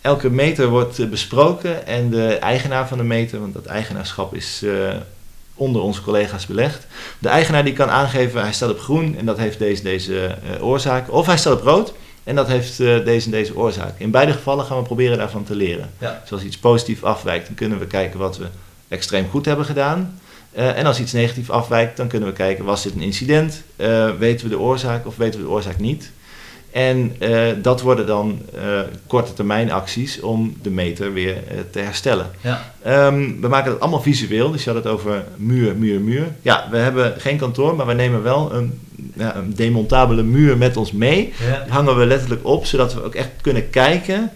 [0.02, 4.62] Elke meter wordt eh, besproken en de eigenaar van de meter, want dat eigenaarschap is
[4.64, 4.96] eh,
[5.54, 6.88] onder onze collega's belegd.
[7.20, 10.66] De eigenaar die kan aangeven hij staat op groen en dat heeft deze, deze eh,
[10.66, 11.12] oorzaak.
[11.12, 11.94] Of hij staat op rood
[12.24, 14.00] en dat heeft deze en deze oorzaak.
[14.00, 15.90] In beide gevallen gaan we proberen daarvan te leren.
[15.98, 18.46] ja, Dus als iets positief afwijkt, dan kunnen we kijken wat we
[18.88, 20.20] extreem goed hebben gedaan.
[20.52, 23.64] En als iets negatief afwijkt, dan kunnen we kijken, was dit een incident?
[24.20, 26.12] Weten we de oorzaak of weten we de oorzaak niet?
[26.72, 31.80] En eh, dat worden dan eh, korte termijn acties om de meter weer eh, te
[31.80, 32.30] herstellen.
[32.42, 36.28] ja, Ehm, we maken het allemaal visueel, dus je had het over muur, muur, muur.
[36.42, 38.80] Ja, we hebben geen kantoor, maar we nemen wel een,
[39.14, 41.34] ja, een demontabele muur met ons mee.
[41.50, 41.64] ja.
[41.64, 44.32] Die hangen we letterlijk op, zodat we ook echt kunnen kijken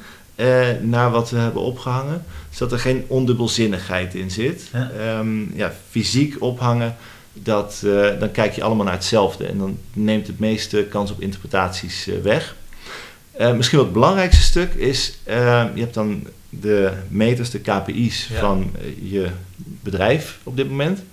[0.82, 2.24] naar wat we hebben opgehangen.
[2.50, 4.70] Zodat er geen ondubbelzinnigheid in zit.
[4.74, 4.92] Ja.
[5.00, 6.96] Ehm, ja, fysiek ophangen,
[7.34, 9.46] dat, eh, dan kijk je allemaal naar hetzelfde.
[9.46, 12.56] En dan neemt het meeste kans op interpretaties eh, weg.
[13.32, 18.40] Eh, misschien wel het belangrijkste stuk is, je hebt dan de meters, de KPI's Ja.
[18.40, 18.72] van
[19.02, 19.28] je
[19.58, 21.04] bedrijf op dit moment.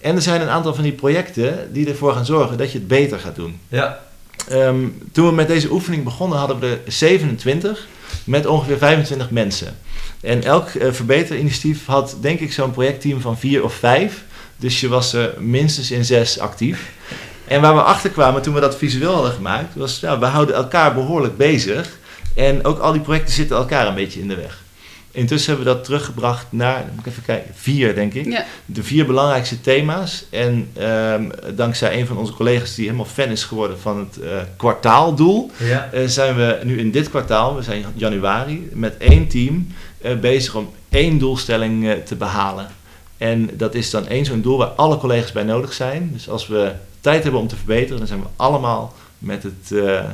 [0.00, 2.88] En er zijn een aantal van die projecten die ervoor gaan zorgen dat je het
[2.88, 3.58] beter gaat doen.
[3.68, 4.02] ja.
[4.48, 7.86] Ehm, toen we met deze oefening begonnen, hadden we er 27
[8.24, 9.76] met ongeveer 25 mensen.
[10.20, 14.24] En elk verbeterinitiatief had, denk ik, zo'n projectteam van vier of vijf.
[14.56, 16.92] Dus je was er minstens in zes actief.
[17.44, 20.54] En waar we achter kwamen toen we dat visueel hadden gemaakt, was ja, we houden
[20.54, 21.98] elkaar behoorlijk bezig.
[22.34, 24.62] En ook al die projecten zitten elkaar een beetje in de weg.
[25.10, 28.82] Intussen hebben we dat teruggebracht naar, moet ik even kijken, vier denk ik Ja, de
[28.82, 30.24] vier belangrijkste thema's.
[30.30, 34.36] En ehm, dankzij een van onze collega's die helemaal fan is geworden van het eh,
[34.56, 35.88] kwartaaldoel, ja.
[35.92, 39.66] eh, zijn we nu in dit kwartaal, we zijn januari, met één team
[40.00, 42.66] eh, bezig om één doelstelling eh, te behalen.
[43.16, 46.10] En dat is dan één zo'n doel waar alle collega's bij nodig zijn.
[46.12, 48.94] Dus als we tijd hebben om te verbeteren, dan zijn we allemaal
[49.24, 50.04] met het eh, eh,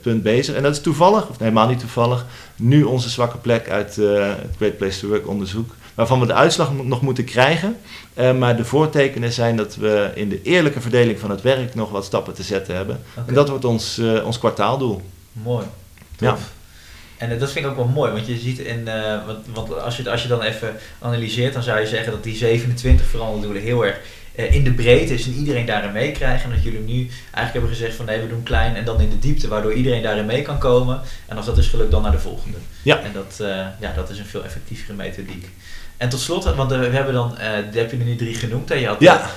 [0.00, 0.54] punt bezig.
[0.54, 2.26] En dat is toevallig, of helemaal niet toevallig,
[2.56, 5.70] nu onze zwakke plek uit eh, het Great Place to Work onderzoek.
[5.94, 7.76] Waarvan we de uitslag nog moeten krijgen.
[8.14, 12.04] Maar de voortekenen zijn dat we in de eerlijke verdeling van het werk nog wat
[12.04, 13.00] stappen te zetten hebben.
[13.26, 15.02] En dat wordt ons, ons kwartaaldoel.
[15.32, 15.66] Mooi.
[16.18, 16.36] Ja.
[17.16, 19.80] En eh, dat vind ik ook wel mooi, want je ziet in, eh, want, want
[19.80, 23.62] als, je, als je dan even analyseert, dan zou je zeggen dat die 27 veranderdoelen
[23.62, 24.00] heel erg
[24.34, 26.44] eh, in de breedte is en iedereen daarin meekrijgt.
[26.44, 29.10] En dat jullie nu eigenlijk hebben gezegd van nee, we doen klein en dan in
[29.10, 31.00] de diepte, waardoor iedereen daarin mee kan komen.
[31.26, 32.56] En als dat is gelukt, dan naar de volgende.
[32.82, 33.00] Ja.
[33.00, 33.36] En dat,
[33.80, 35.48] ja, dat is een veel effectievere methodiek.
[35.96, 37.38] En tot slot, want we hebben dan,
[37.70, 38.68] die heb je er nu drie genoemd.
[38.68, 38.74] Hè?
[38.74, 39.30] Je had Ja,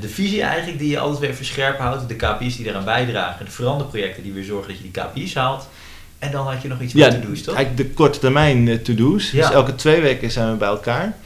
[0.00, 3.44] de visie eigenlijk die je altijd weer even scherp houdt, de KPI's die eraan bijdragen,
[3.44, 5.68] de veranderprojecten die weer zorgen dat je die KPI's haalt.
[6.20, 7.54] En dan had je nog iets ja met to-do's, toch?
[7.54, 9.30] eigenlijk de korte termijn eh, to-do's.
[9.30, 9.46] Ja.
[9.46, 11.16] Dus elke twee weken zijn we bij elkaar.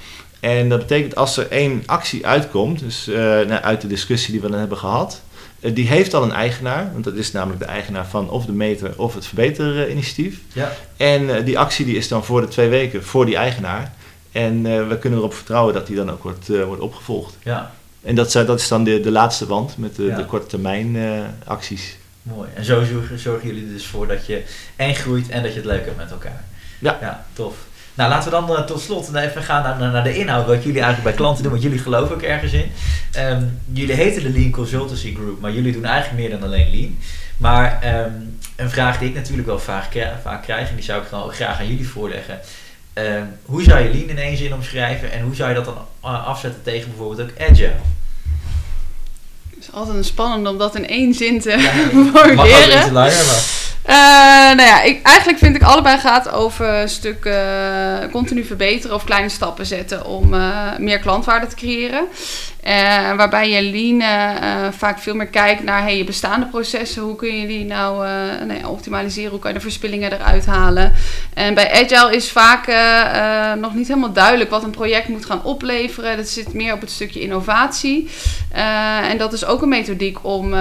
[0.41, 4.41] En dat betekent als er één actie uitkomt, dus eh, nou, uit de discussie die
[4.41, 5.23] we dan hebben gehad,
[5.61, 8.53] eh, die heeft al een eigenaar, want dat is namelijk de eigenaar van of de
[8.53, 10.41] meter of het verbeterinitiatief.
[10.53, 13.93] Ja, En die actie die is dan voor de twee weken voor die eigenaar.
[14.33, 17.37] En we kunnen erop vertrouwen dat die dan ook wordt, wordt opgevolgd.
[17.43, 17.73] ja,
[18.03, 20.17] En dat, dat is dan de, de laatste wand met de, Ja.
[20.17, 20.97] de korte termijn
[21.45, 21.97] acties.
[22.25, 22.49] Mooi.
[22.55, 22.85] En zo
[23.17, 24.43] zorgen, jullie dus voor dat je
[24.77, 26.45] en groeit en dat je het leuk hebt met elkaar.
[26.79, 26.99] Ja.
[27.01, 27.55] Ja, tof.
[27.95, 30.47] Nou, laten we dan eh, tot slot even gaan naar, naar de inhoud.
[30.47, 32.73] Wat jullie eigenlijk bij klanten doen, want jullie geloven ook ergens in.
[33.13, 36.99] Ehm, jullie heten de Lean Consultancy Group, maar jullie doen eigenlijk meer dan alleen Lean.
[37.37, 38.13] Maar ehm,
[38.57, 41.35] een vraag die ik natuurlijk wel vaak, vaak krijg, en die zou ik gewoon ook
[41.35, 42.41] graag aan jullie voorleggen.
[42.93, 45.79] Ehm, hoe zou je Lean in één zin omschrijven en hoe zou je dat dan
[46.03, 47.73] eh, afzetten tegen bijvoorbeeld ook Agile?
[49.65, 51.57] Het is altijd een spannend om dat in één zin te
[52.35, 53.63] Mag iets langer, maar...
[53.85, 58.97] Eh, nou ja, ik, eigenlijk vind ik allebei gaat over een stuk eh, continu verbeteren
[58.97, 62.07] of kleine stappen zetten om eh, meer klantwaarde te creëren.
[62.65, 67.03] Eh, waarbij je lean eh, vaak veel meer kijkt naar hey, je bestaande processen.
[67.03, 69.31] Hoe kun je die nou, eh, nou ja, optimaliseren?
[69.31, 70.93] Hoe kan je de verspillingen eruit halen?
[71.35, 72.67] En bij Agile is vaak
[73.59, 76.17] nog niet helemaal duidelijk wat een project moet gaan opleveren.
[76.17, 78.09] Dat zit meer op het stukje innovatie.
[79.11, 80.55] En dat is ook een methodiek om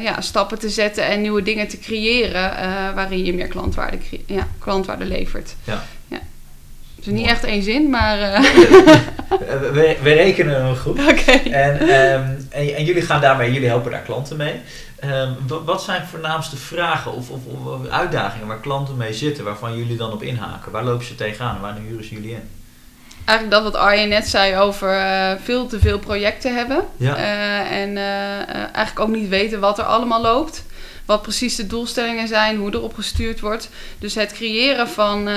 [0.00, 2.52] ja, stappen te zetten en nieuwe dingen te creëren.
[2.94, 5.54] waarin je meer klantwaarde, ja, klantwaarde levert.
[5.64, 5.82] Ja.
[7.04, 7.28] Dus niet Mooi.
[7.28, 8.20] echt één zin, maar.
[8.20, 8.44] eh,
[9.30, 11.00] Eh, we, we rekenen hem goed.
[11.08, 11.30] Oké.
[11.50, 14.54] En, ehm, en, en jullie gaan daarmee, jullie helpen daar klanten mee.
[15.00, 19.76] Ehm, wa- wat zijn voornaamste vragen of, of, of uitdagingen waar klanten mee zitten, waarvan
[19.76, 20.72] jullie dan op inhaken?
[20.72, 22.48] Waar lopen ze tegenaan en waar huren ze jullie in?
[23.24, 26.84] Eigenlijk dat wat Arjen net zei over eh, veel te veel projecten hebben.
[26.96, 27.16] Ja.
[27.66, 27.96] En
[28.72, 30.64] eigenlijk ook niet weten wat er allemaal loopt.
[31.10, 33.68] Wat precies de doelstellingen zijn, hoe erop gestuurd wordt.
[33.98, 35.34] Dus het creëren van eh,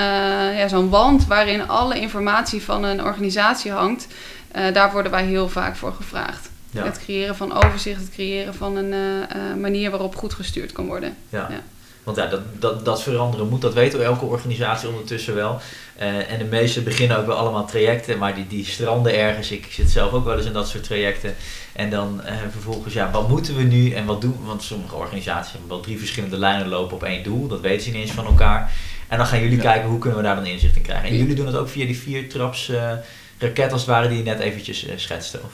[0.58, 4.08] ja, zo'n wand waarin alle informatie van een organisatie hangt.
[4.52, 6.50] eh, daar worden wij heel vaak voor gevraagd.
[6.72, 6.84] Ja.
[6.84, 11.16] Het creëren van overzicht, het creëren van een eh, manier waarop goed gestuurd kan worden.
[11.30, 11.48] Ja.
[11.50, 11.62] Ja.
[12.04, 15.60] Want ja, dat, dat, dat veranderen moet, dat weet elke organisatie ondertussen wel.
[15.96, 19.52] Eh, en de meeste beginnen ook wel allemaal trajecten, maar die, die stranden ergens.
[19.52, 21.36] Ik zit zelf ook wel eens in dat soort trajecten.
[21.74, 24.48] En dan eh, vervolgens, ja, wat moeten we nu en wat doen we?
[24.48, 27.48] Want sommige organisaties hebben wel drie verschillende lijnen lopen op één doel.
[27.48, 28.72] Dat weten ze niet eens van elkaar.
[29.08, 29.64] En dan gaan jullie Ja.
[29.64, 31.10] kijken hoe kunnen we daar dan inzicht in krijgen.
[31.10, 32.92] En jullie doen het ook via die vier traps eh,
[33.38, 35.40] raket als het ware die je net eventjes schetste.
[35.44, 35.52] Of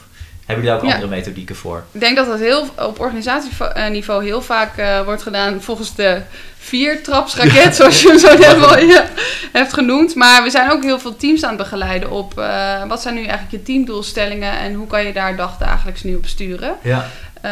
[0.50, 0.94] hebben jullie daar ook Ja.
[0.94, 1.84] andere methodieken voor?
[1.92, 6.20] Ik denk dat dat heel, op organisatieniveau heel vaak eh, wordt gedaan volgens de
[6.58, 9.04] vier-trapsraket, zoals je hem zo net al ja,
[9.52, 10.14] hebt genoemd.
[10.14, 13.20] Maar we zijn ook heel veel teams aan het begeleiden op eh, wat zijn nu
[13.20, 16.76] eigenlijk je teamdoelstellingen en hoe kan je daar dagdagelijks nu op sturen.
[16.82, 17.06] Ja,
[17.40, 17.50] Eh,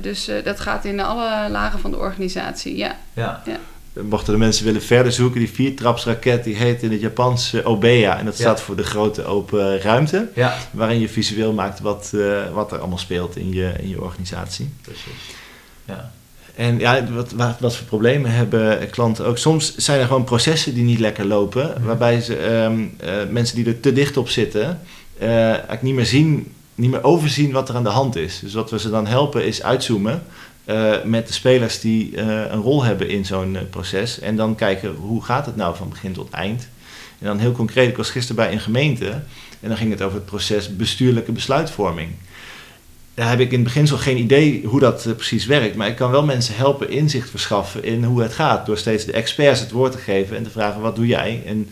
[0.00, 2.96] dus eh, dat gaat in alle lagen van de organisatie, ja.
[3.12, 3.42] ja,
[4.02, 8.18] Mochten de mensen willen verder zoeken, die viertrapsraket die heet in het Japans eh, Obeya.
[8.18, 8.40] En dat Ja.
[8.42, 10.28] staat voor de grote open ruimte.
[10.34, 14.02] ja, Waarin je visueel maakt wat, eh, wat er allemaal speelt in je, in je
[14.02, 14.70] organisatie.
[14.82, 15.34] precies.
[15.84, 16.12] Ja,
[16.54, 19.38] En ja, wat, wat, wat voor problemen hebben klanten ook?
[19.38, 21.70] Soms zijn er gewoon processen die niet lekker lopen.
[21.76, 21.84] Mhm.
[21.86, 24.80] Waarbij ze, ehm, eh, mensen die er te dicht op zitten,
[25.18, 28.38] eigenlijk niet meer zien, niet meer overzien wat er aan de hand is.
[28.40, 30.22] Dus wat we ze dan helpen is uitzoomen
[30.64, 34.20] eh, met de spelers die eh, een rol hebben in zo'n eh, proces.
[34.20, 36.68] En dan kijken hoe gaat het nou van begin tot eind.
[37.18, 39.10] En dan heel concreet, ik was gisteren bij een gemeente
[39.60, 42.10] en dan ging het over het proces bestuurlijke besluitvorming.
[43.14, 45.76] Daar heb ik in het beginsel geen idee hoe dat precies werkt.
[45.76, 48.66] Maar ik kan wel mensen helpen inzicht verschaffen in hoe het gaat.
[48.66, 51.42] Door steeds de experts het woord te geven en te vragen wat doe jij?
[51.46, 51.68] En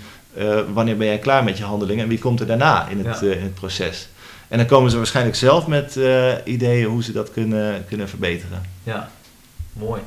[0.72, 2.00] wanneer ben jij klaar met je handeling?
[2.00, 3.26] En wie komt er daarna in het, Ja.
[3.32, 4.08] in het proces?
[4.52, 8.62] En dan komen ze waarschijnlijk zelf met eh, ideeën hoe ze dat kunnen, kunnen verbeteren.
[8.84, 9.10] Ja,
[9.72, 10.02] mooi.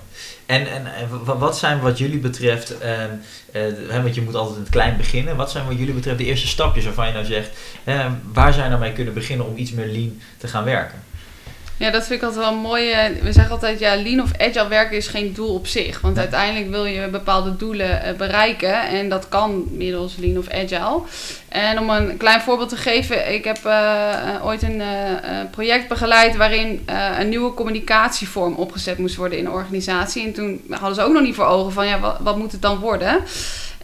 [0.45, 3.09] En, en, en wa- wat zijn wat jullie betreft, ehm,
[3.51, 6.25] eh, want je moet altijd in het klein beginnen, wat zijn wat jullie betreft de
[6.25, 7.49] eerste stapjes waarvan je nou zegt,
[7.83, 10.99] hè, waar zou je nou mee kunnen beginnen om iets meer lean te gaan werken?
[11.77, 12.91] Ja, dat vind ik altijd wel mooi.
[12.91, 16.01] eh, We zeggen altijd, ja, lean of agile werken is geen doel op zich.
[16.01, 16.23] Want Nee.
[16.23, 18.87] uiteindelijk wil je bepaalde doelen eh, bereiken.
[18.87, 21.01] En dat kan middels lean of agile.
[21.49, 23.33] En om een klein voorbeeld te geven.
[23.33, 24.81] Ik heb eh, ooit een
[25.51, 26.87] project begeleid waarin
[27.19, 30.25] een nieuwe communicatievorm opgezet moest worden in de organisatie.
[30.25, 32.61] En toen hadden ze ook nog niet voor ogen van, ja, wat, wat moet het
[32.61, 33.23] dan worden?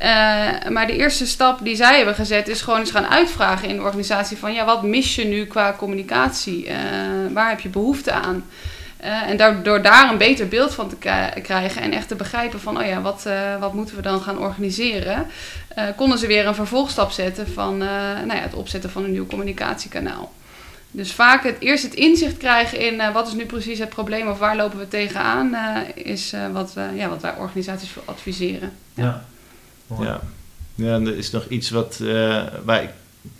[0.01, 3.75] Eh, maar de eerste stap die zij hebben gezet is gewoon eens gaan uitvragen in
[3.75, 6.67] de organisatie van ja, wat mis je nu qua communicatie?
[6.67, 6.77] Eh,
[7.33, 8.45] waar heb je behoefte aan?
[8.97, 10.95] Eh, en daar, door daar een beter beeld van te
[11.41, 13.27] krijgen en echt te begrijpen van oh ja, wat,
[13.59, 15.27] wat moeten we dan gaan organiseren?
[15.95, 20.31] konden ze weer een vervolgstap zetten van nou ja, het opzetten van een nieuw communicatiekanaal.
[20.91, 24.39] Dus vaak het eerst het inzicht krijgen in wat is nu precies het probleem of
[24.39, 25.55] waar lopen we tegenaan,
[25.95, 28.71] is eh, wat, ja, wat wij organisaties voor adviseren.
[28.93, 29.23] Ja.
[29.95, 30.07] Mooi.
[30.07, 30.21] Ja.
[30.75, 32.89] ja, en er is nog iets wat, eh, waar ik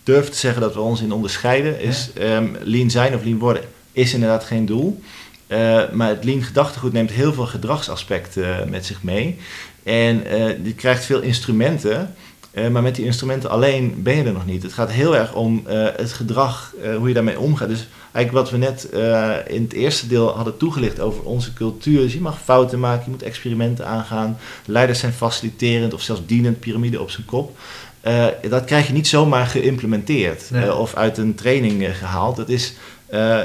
[0.04, 1.80] durf te zeggen dat we ons in onderscheiden.
[1.82, 5.02] Is ehm, lean zijn of lean worden is inderdaad geen doel.
[5.48, 9.38] Eh, maar het lean gedachtegoed neemt heel veel gedragsaspecten eh, met zich mee.
[9.84, 12.14] En eh je krijgt veel instrumenten.
[12.52, 14.64] eh, maar met die instrumenten alleen ben je er nog niet.
[14.64, 17.68] Het gaat heel erg om eh, het gedrag, eh, hoe je daarmee omgaat.
[17.70, 22.02] Dus eigenlijk wat we net eh, in het eerste deel hadden toegelicht over onze cultuur.
[22.02, 24.38] Dus je mag fouten maken, je moet experimenten aangaan.
[24.66, 27.58] Leiders zijn faciliterend of zelfs dienend, piramide op zijn kop.
[28.02, 30.66] eh, dat krijg je niet zomaar geïmplementeerd Nee.
[30.66, 32.36] eh, of uit een training eh, gehaald.
[32.36, 32.74] Dat is,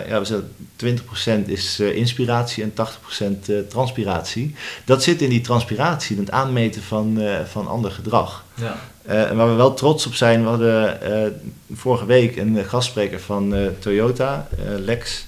[0.08, 0.52] ja, we zeggen
[1.44, 2.74] 20% is eh, inspiratie en 80%
[3.48, 4.54] eh, transpiratie.
[4.84, 8.44] Dat zit in die transpiratie, het aanmeten van, eh, van ander gedrag.
[8.54, 8.76] Ja.
[9.02, 11.30] Eh, en waar we wel trots op zijn, we hadden eh,
[11.72, 15.26] vorige week een eh, gastspreker van eh, Toyota, eh, Lex.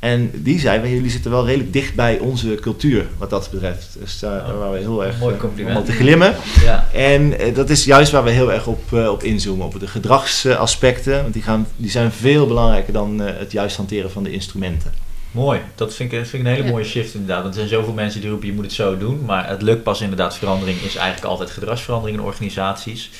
[0.00, 3.96] En die zei, "Wij, jullie zitten wel redelijk dicht bij onze cultuur wat dat betreft.
[4.00, 5.78] Dus daar, Oh, waren we heel erg mooi eh, compliment.
[5.78, 6.34] om te glimmen.
[6.64, 6.88] Ja.
[6.92, 9.86] En eh, dat is juist waar we heel erg op, eh, op inzoomen, op de
[9.86, 11.22] gedragsaspecten.
[11.22, 14.92] Want die, gaan, die zijn veel belangrijker dan eh, het juist hanteren van de instrumenten.
[15.30, 16.72] Mooi, dat vind ik, dat vind ik een hele Ja.
[16.72, 17.42] mooie shift inderdaad.
[17.42, 19.20] Want er zijn zoveel mensen die roepen je moet het zo doen.
[19.26, 23.10] Maar het lukt pas inderdaad, verandering is eigenlijk altijd gedragsverandering in organisaties.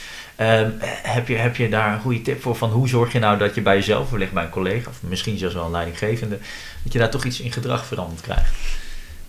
[0.41, 0.71] Ehm,
[1.03, 3.55] heb, je, heb je daar een goede tip voor van hoe zorg je nou dat
[3.55, 6.39] je bij jezelf, wellicht bij een collega of misschien zelfs wel een leidinggevende,
[6.83, 8.51] dat je daar toch iets in gedrag veranderd krijgt?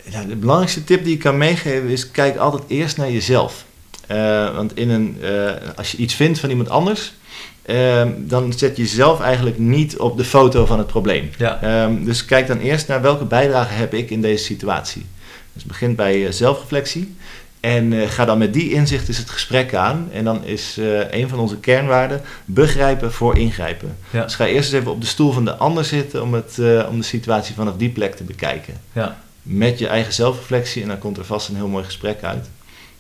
[0.10, 3.66] Ja, de belangrijkste tip die ik kan meegeven is: kijk altijd eerst naar jezelf.
[4.08, 7.14] Eh, want in een, eh, als je iets vindt van iemand anders,
[7.62, 11.30] eh, dan zet je jezelf eigenlijk niet op de foto van het probleem.
[11.38, 15.06] Ja, Ehm, dus kijk dan eerst naar welke bijdrage heb ik in deze situatie.
[15.54, 17.16] Dus begin bij eh, zelfreflectie.
[17.62, 20.10] En eh, ga dan met die inzicht is het gesprek aan.
[20.12, 23.98] En dan is eh, een van onze kernwaarden begrijpen voor ingrijpen.
[24.10, 24.24] Ja.
[24.24, 26.88] Dus ga eerst eens even op de stoel van de ander zitten om, het, eh,
[26.90, 28.74] om de situatie vanaf die plek te bekijken.
[28.94, 32.50] ja, Met je eigen zelfreflectie en dan komt er vast een heel mooi gesprek uit.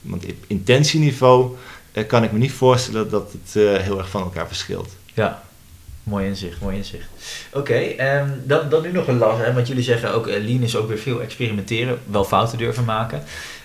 [0.02, 1.56] Want op intentieniveau
[2.08, 3.54] kan ik me niet voorstellen dat het
[3.84, 4.90] heel erg van elkaar verschilt.
[5.14, 5.44] ja.
[6.04, 7.08] Mooi inzicht, mooi inzicht.
[7.54, 10.62] Oké, ehm, dan, dan nu nog een last, hè, want jullie zeggen ook, eh, lean
[10.62, 13.24] is ook weer veel experimenteren, wel fouten durven maken.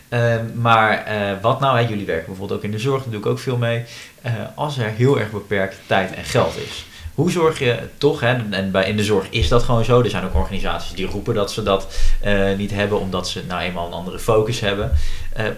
[0.09, 3.20] Ehm, maar eh, wat nou, hè, jullie werken bijvoorbeeld ook in de zorg, daar doe
[3.20, 3.84] ik ook veel mee.
[4.22, 8.36] Eh, als er heel erg beperkt tijd en geld is, hoe zorg je toch, hè,
[8.50, 11.34] en bij, in de zorg is dat gewoon zo, er zijn ook organisaties die roepen
[11.34, 11.86] dat ze dat
[12.20, 14.92] eh, niet hebben, omdat ze nou eenmaal een andere focus hebben.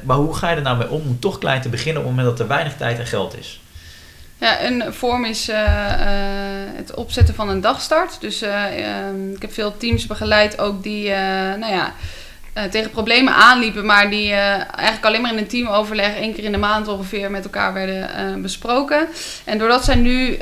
[0.03, 2.17] Maar hoe ga je er nou mee om om toch klein te beginnen op het
[2.17, 3.61] moment dat er weinig tijd en geld is?
[4.39, 5.51] Ja, een vorm is
[6.77, 8.21] het opzetten van een dagstart.
[8.21, 11.09] Dus eh, ehm, ik heb veel teams begeleid ook die
[11.59, 11.95] nou ja,
[12.59, 14.39] eh, tegen problemen aanliepen, maar die eh,
[14.75, 18.15] eigenlijk alleen maar in een teamoverleg één keer in de maand ongeveer met elkaar werden
[18.15, 19.09] eh, besproken.
[19.45, 20.39] En doordat zij nu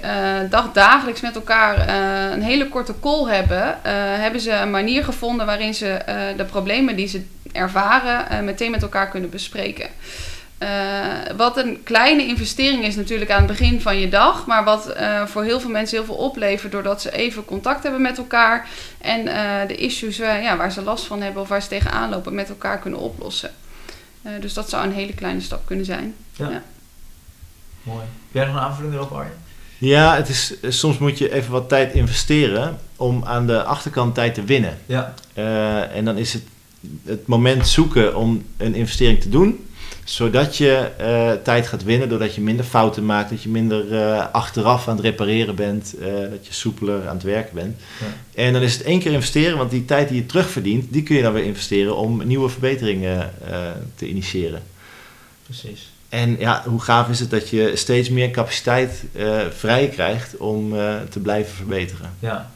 [0.51, 1.89] dag, dagelijks met elkaar
[2.33, 3.79] een hele korte call hebben,
[4.21, 5.99] hebben ze een manier gevonden waarin ze
[6.37, 9.89] de problemen die ze ervaren meteen met elkaar kunnen bespreken.
[10.59, 14.89] Eh, wat een kleine investering is natuurlijk aan het begin van je dag, maar wat
[14.89, 18.69] eh, voor heel veel mensen heel veel oplevert doordat ze even contact hebben met elkaar
[19.01, 22.11] en eh, de issues eh, ja, waar ze last van hebben of waar ze tegenaan
[22.11, 23.51] lopen met elkaar kunnen oplossen.
[24.23, 26.15] Eh, dus dat zou een hele kleine stap kunnen zijn.
[26.33, 26.51] Ja.
[26.51, 26.63] Ja.
[27.83, 28.01] Mooi.
[28.01, 29.35] Heb jij nog een aanvulling erop, Arjen?
[29.79, 34.35] Ja, het is, soms moet je even wat tijd investeren om aan de achterkant tijd
[34.35, 34.79] te winnen.
[34.87, 35.15] Ja.
[35.35, 36.43] Eh, en dan is het
[37.05, 39.66] het moment zoeken om een investering te doen,
[40.07, 44.27] zodat je eh, tijd gaat winnen doordat je minder fouten maakt, dat je minder eh,
[44.33, 47.81] achteraf aan het repareren bent, eh, dat je soepeler aan het werken bent.
[48.01, 48.43] Ja.
[48.43, 51.17] En dan is het één keer investeren, want die tijd die je terugverdient, die kun
[51.17, 53.31] je dan weer investeren om nieuwe verbeteringen
[53.95, 54.63] te initiëren.
[55.43, 55.91] Precies.
[56.09, 59.05] En ja, hoe gaaf is het dat je steeds meer capaciteit
[59.51, 60.71] vrij krijgt om
[61.09, 62.11] te blijven verbeteren.
[62.19, 62.51] Ja.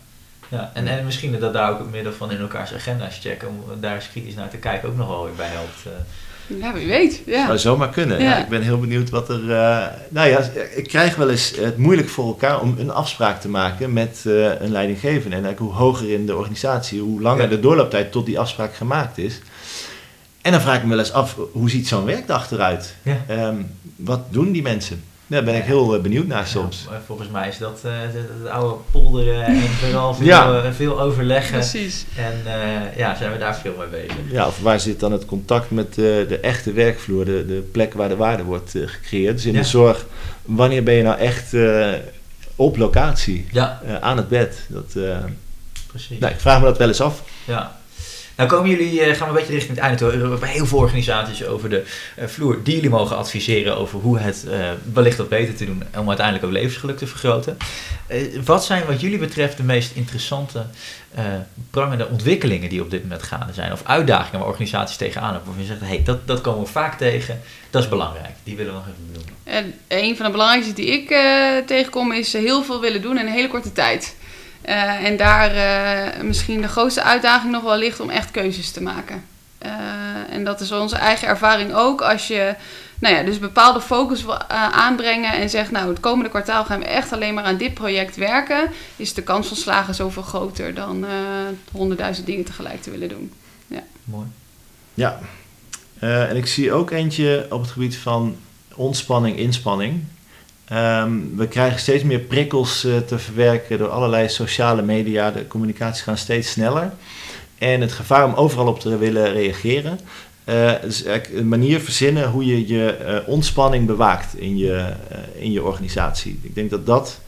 [0.49, 0.71] ja.
[0.75, 3.95] En, en misschien dat daar ook het middel van in elkaars agenda's checken, om daar
[3.95, 6.05] eens kritisch naar te kijken, ook nog wel weer bij helpt.
[6.59, 7.23] Ja, wie weet.
[7.27, 7.47] Ja.
[7.47, 8.23] Zou zomaar kunnen.
[8.23, 8.31] Ja.
[8.31, 8.39] Ja.
[8.39, 9.51] ik ben heel benieuwd wat er.
[9.53, 10.41] eh, nou ja,
[10.75, 14.61] ik krijg wel eens het moeilijk voor elkaar om een afspraak te maken met eh,
[14.61, 15.37] een leidinggevende.
[15.37, 17.49] En eigenlijk hoe hoger in de organisatie, hoe langer Ja.
[17.49, 19.41] de doorlooptijd tot die afspraak gemaakt is.
[20.43, 22.95] En dan vraag ik me wel eens af, hoe ziet zo'n werkdag eruit?
[23.03, 23.17] Ja.
[23.29, 23.57] Ehm,
[23.97, 25.03] wat doen die mensen?
[25.31, 26.87] Daar ben ik heel eh, benieuwd naar soms.
[26.91, 30.63] Ja, volgens mij is dat eh, het, het oude polderen en vooral veel, Ja.
[30.63, 31.59] eh, veel overleggen.
[31.59, 32.05] Precies.
[32.17, 34.17] En eh, ja, zijn we daar veel mee bezig.
[34.31, 37.95] Ja, of waar zit dan het contact met de, de echte werkvloer, de, de plek
[37.95, 39.35] waar de waarde wordt eh, gecreëerd?
[39.37, 39.59] Dus in Ja.
[39.61, 40.07] de zorg,
[40.43, 41.89] wanneer ben je nou echt eh,
[42.57, 44.59] op locatie, Ja, eh, aan het bed?
[44.69, 45.17] Dat, eh,
[45.87, 46.19] precies.
[46.19, 47.23] nou, ik vraag me dat wel eens af.
[47.45, 47.79] Ja.
[48.41, 50.11] Nou komen jullie, eh, gaan we een beetje richting het einde toe.
[50.11, 51.85] We hebben heel veel organisaties over de
[52.17, 55.83] eh, vloer die jullie mogen adviseren over hoe het eh, wellicht wat beter te doen
[55.99, 57.57] om uiteindelijk ook levensgeluk te vergroten.
[58.45, 60.67] Wat zijn wat jullie betreft de meest interessante
[61.71, 63.73] prangende ontwikkelingen die op dit moment gaande zijn?
[63.73, 65.45] Of uitdagingen waar organisaties tegenaan hebben?
[65.45, 68.35] Waarvan je zegt, hey, dat, dat komen we vaak tegen, dat is belangrijk.
[68.45, 69.35] Die willen we nog even benoemen.
[69.45, 71.09] En een van de belangrijkste die ik
[71.67, 74.15] tegenkom is heel veel willen doen in een hele korte tijd.
[74.71, 78.83] Eh, en daar eh, misschien de grootste uitdaging nog wel ligt om echt keuzes te
[78.83, 79.25] maken.
[79.59, 79.71] Eh,
[80.31, 82.01] en dat is onze eigen ervaring ook.
[82.01, 82.55] Als je
[82.99, 86.79] nou ja, dus bepaalde focus wil eh, aanbrengen en zegt, nou het komende kwartaal gaan
[86.79, 90.75] we echt alleen maar aan dit project werken, is de kans van slagen zoveel groter
[90.75, 91.11] dan eh,
[91.73, 93.33] honderdduizend dingen tegelijk te willen doen.
[94.05, 94.27] Mooi.
[94.95, 95.19] Ja,
[95.99, 98.37] Eh, en ik zie ook eentje op het gebied van
[98.75, 100.05] ontspanning, inspanning.
[100.71, 105.31] Ehm, we krijgen steeds meer prikkels eh, te verwerken door allerlei sociale media.
[105.31, 106.93] De communicaties gaan steeds sneller.
[107.59, 110.01] En het gevaar om overal op te willen reageren.
[110.45, 110.73] Uh,
[111.35, 114.93] een manier verzinnen hoe je je uh, ontspanning bewaakt in je,
[115.39, 116.41] in je organisatie.
[116.43, 117.21] Ik denk dat dat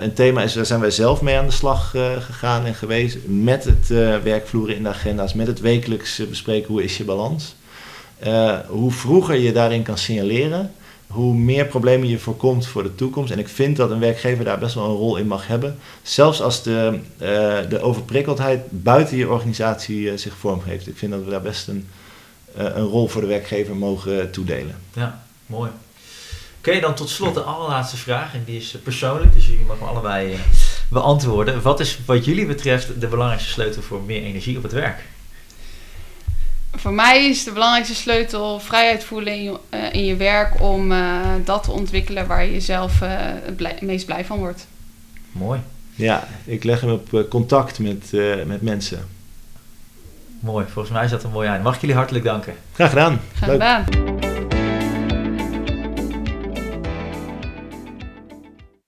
[0.00, 3.16] een thema is, daar zijn wij zelf mee aan de slag gegaan en geweest.
[3.26, 3.88] Met het
[4.22, 7.54] werkvloeren in de agenda's, met het wekelijks bespreken hoe is je balans.
[8.66, 10.70] hoe vroeger je daarin kan signaleren,
[11.14, 13.32] hoe meer problemen je voorkomt voor de toekomst.
[13.32, 15.78] En ik vind dat een werkgever daar best wel een rol in mag hebben.
[16.02, 17.28] Zelfs als de, uh,
[17.68, 20.86] de overprikkeldheid buiten je organisatie uh, zich vormgeeft.
[20.86, 21.88] Ik vind dat we daar best een,
[22.58, 24.76] uh, een rol voor de werkgever mogen toedelen.
[24.92, 25.70] Ja, mooi.
[26.58, 28.34] Oké, dan tot slot de allerlaatste vraag.
[28.34, 30.38] En die is persoonlijk, dus jullie mogen allebei
[30.88, 31.62] beantwoorden.
[31.62, 35.02] Wat is wat jullie betreft de belangrijkste sleutel voor meer energie op het werk?
[36.76, 40.92] Voor mij is de belangrijkste sleutel vrijheid voelen in je, uh, in je werk om
[40.92, 44.66] uh, dat te ontwikkelen waar je jezelf uh, het, blij, het, meest blij van wordt.
[45.32, 45.60] Mooi.
[45.94, 48.10] Ja, ik leg hem op contact met,
[48.46, 49.08] met mensen.
[50.40, 51.62] Mooi, volgens mij is dat een mooi eind.
[51.62, 52.54] Mag ik jullie hartelijk danken.
[52.72, 53.20] Graag gedaan.
[53.34, 54.53] Graag gedaan.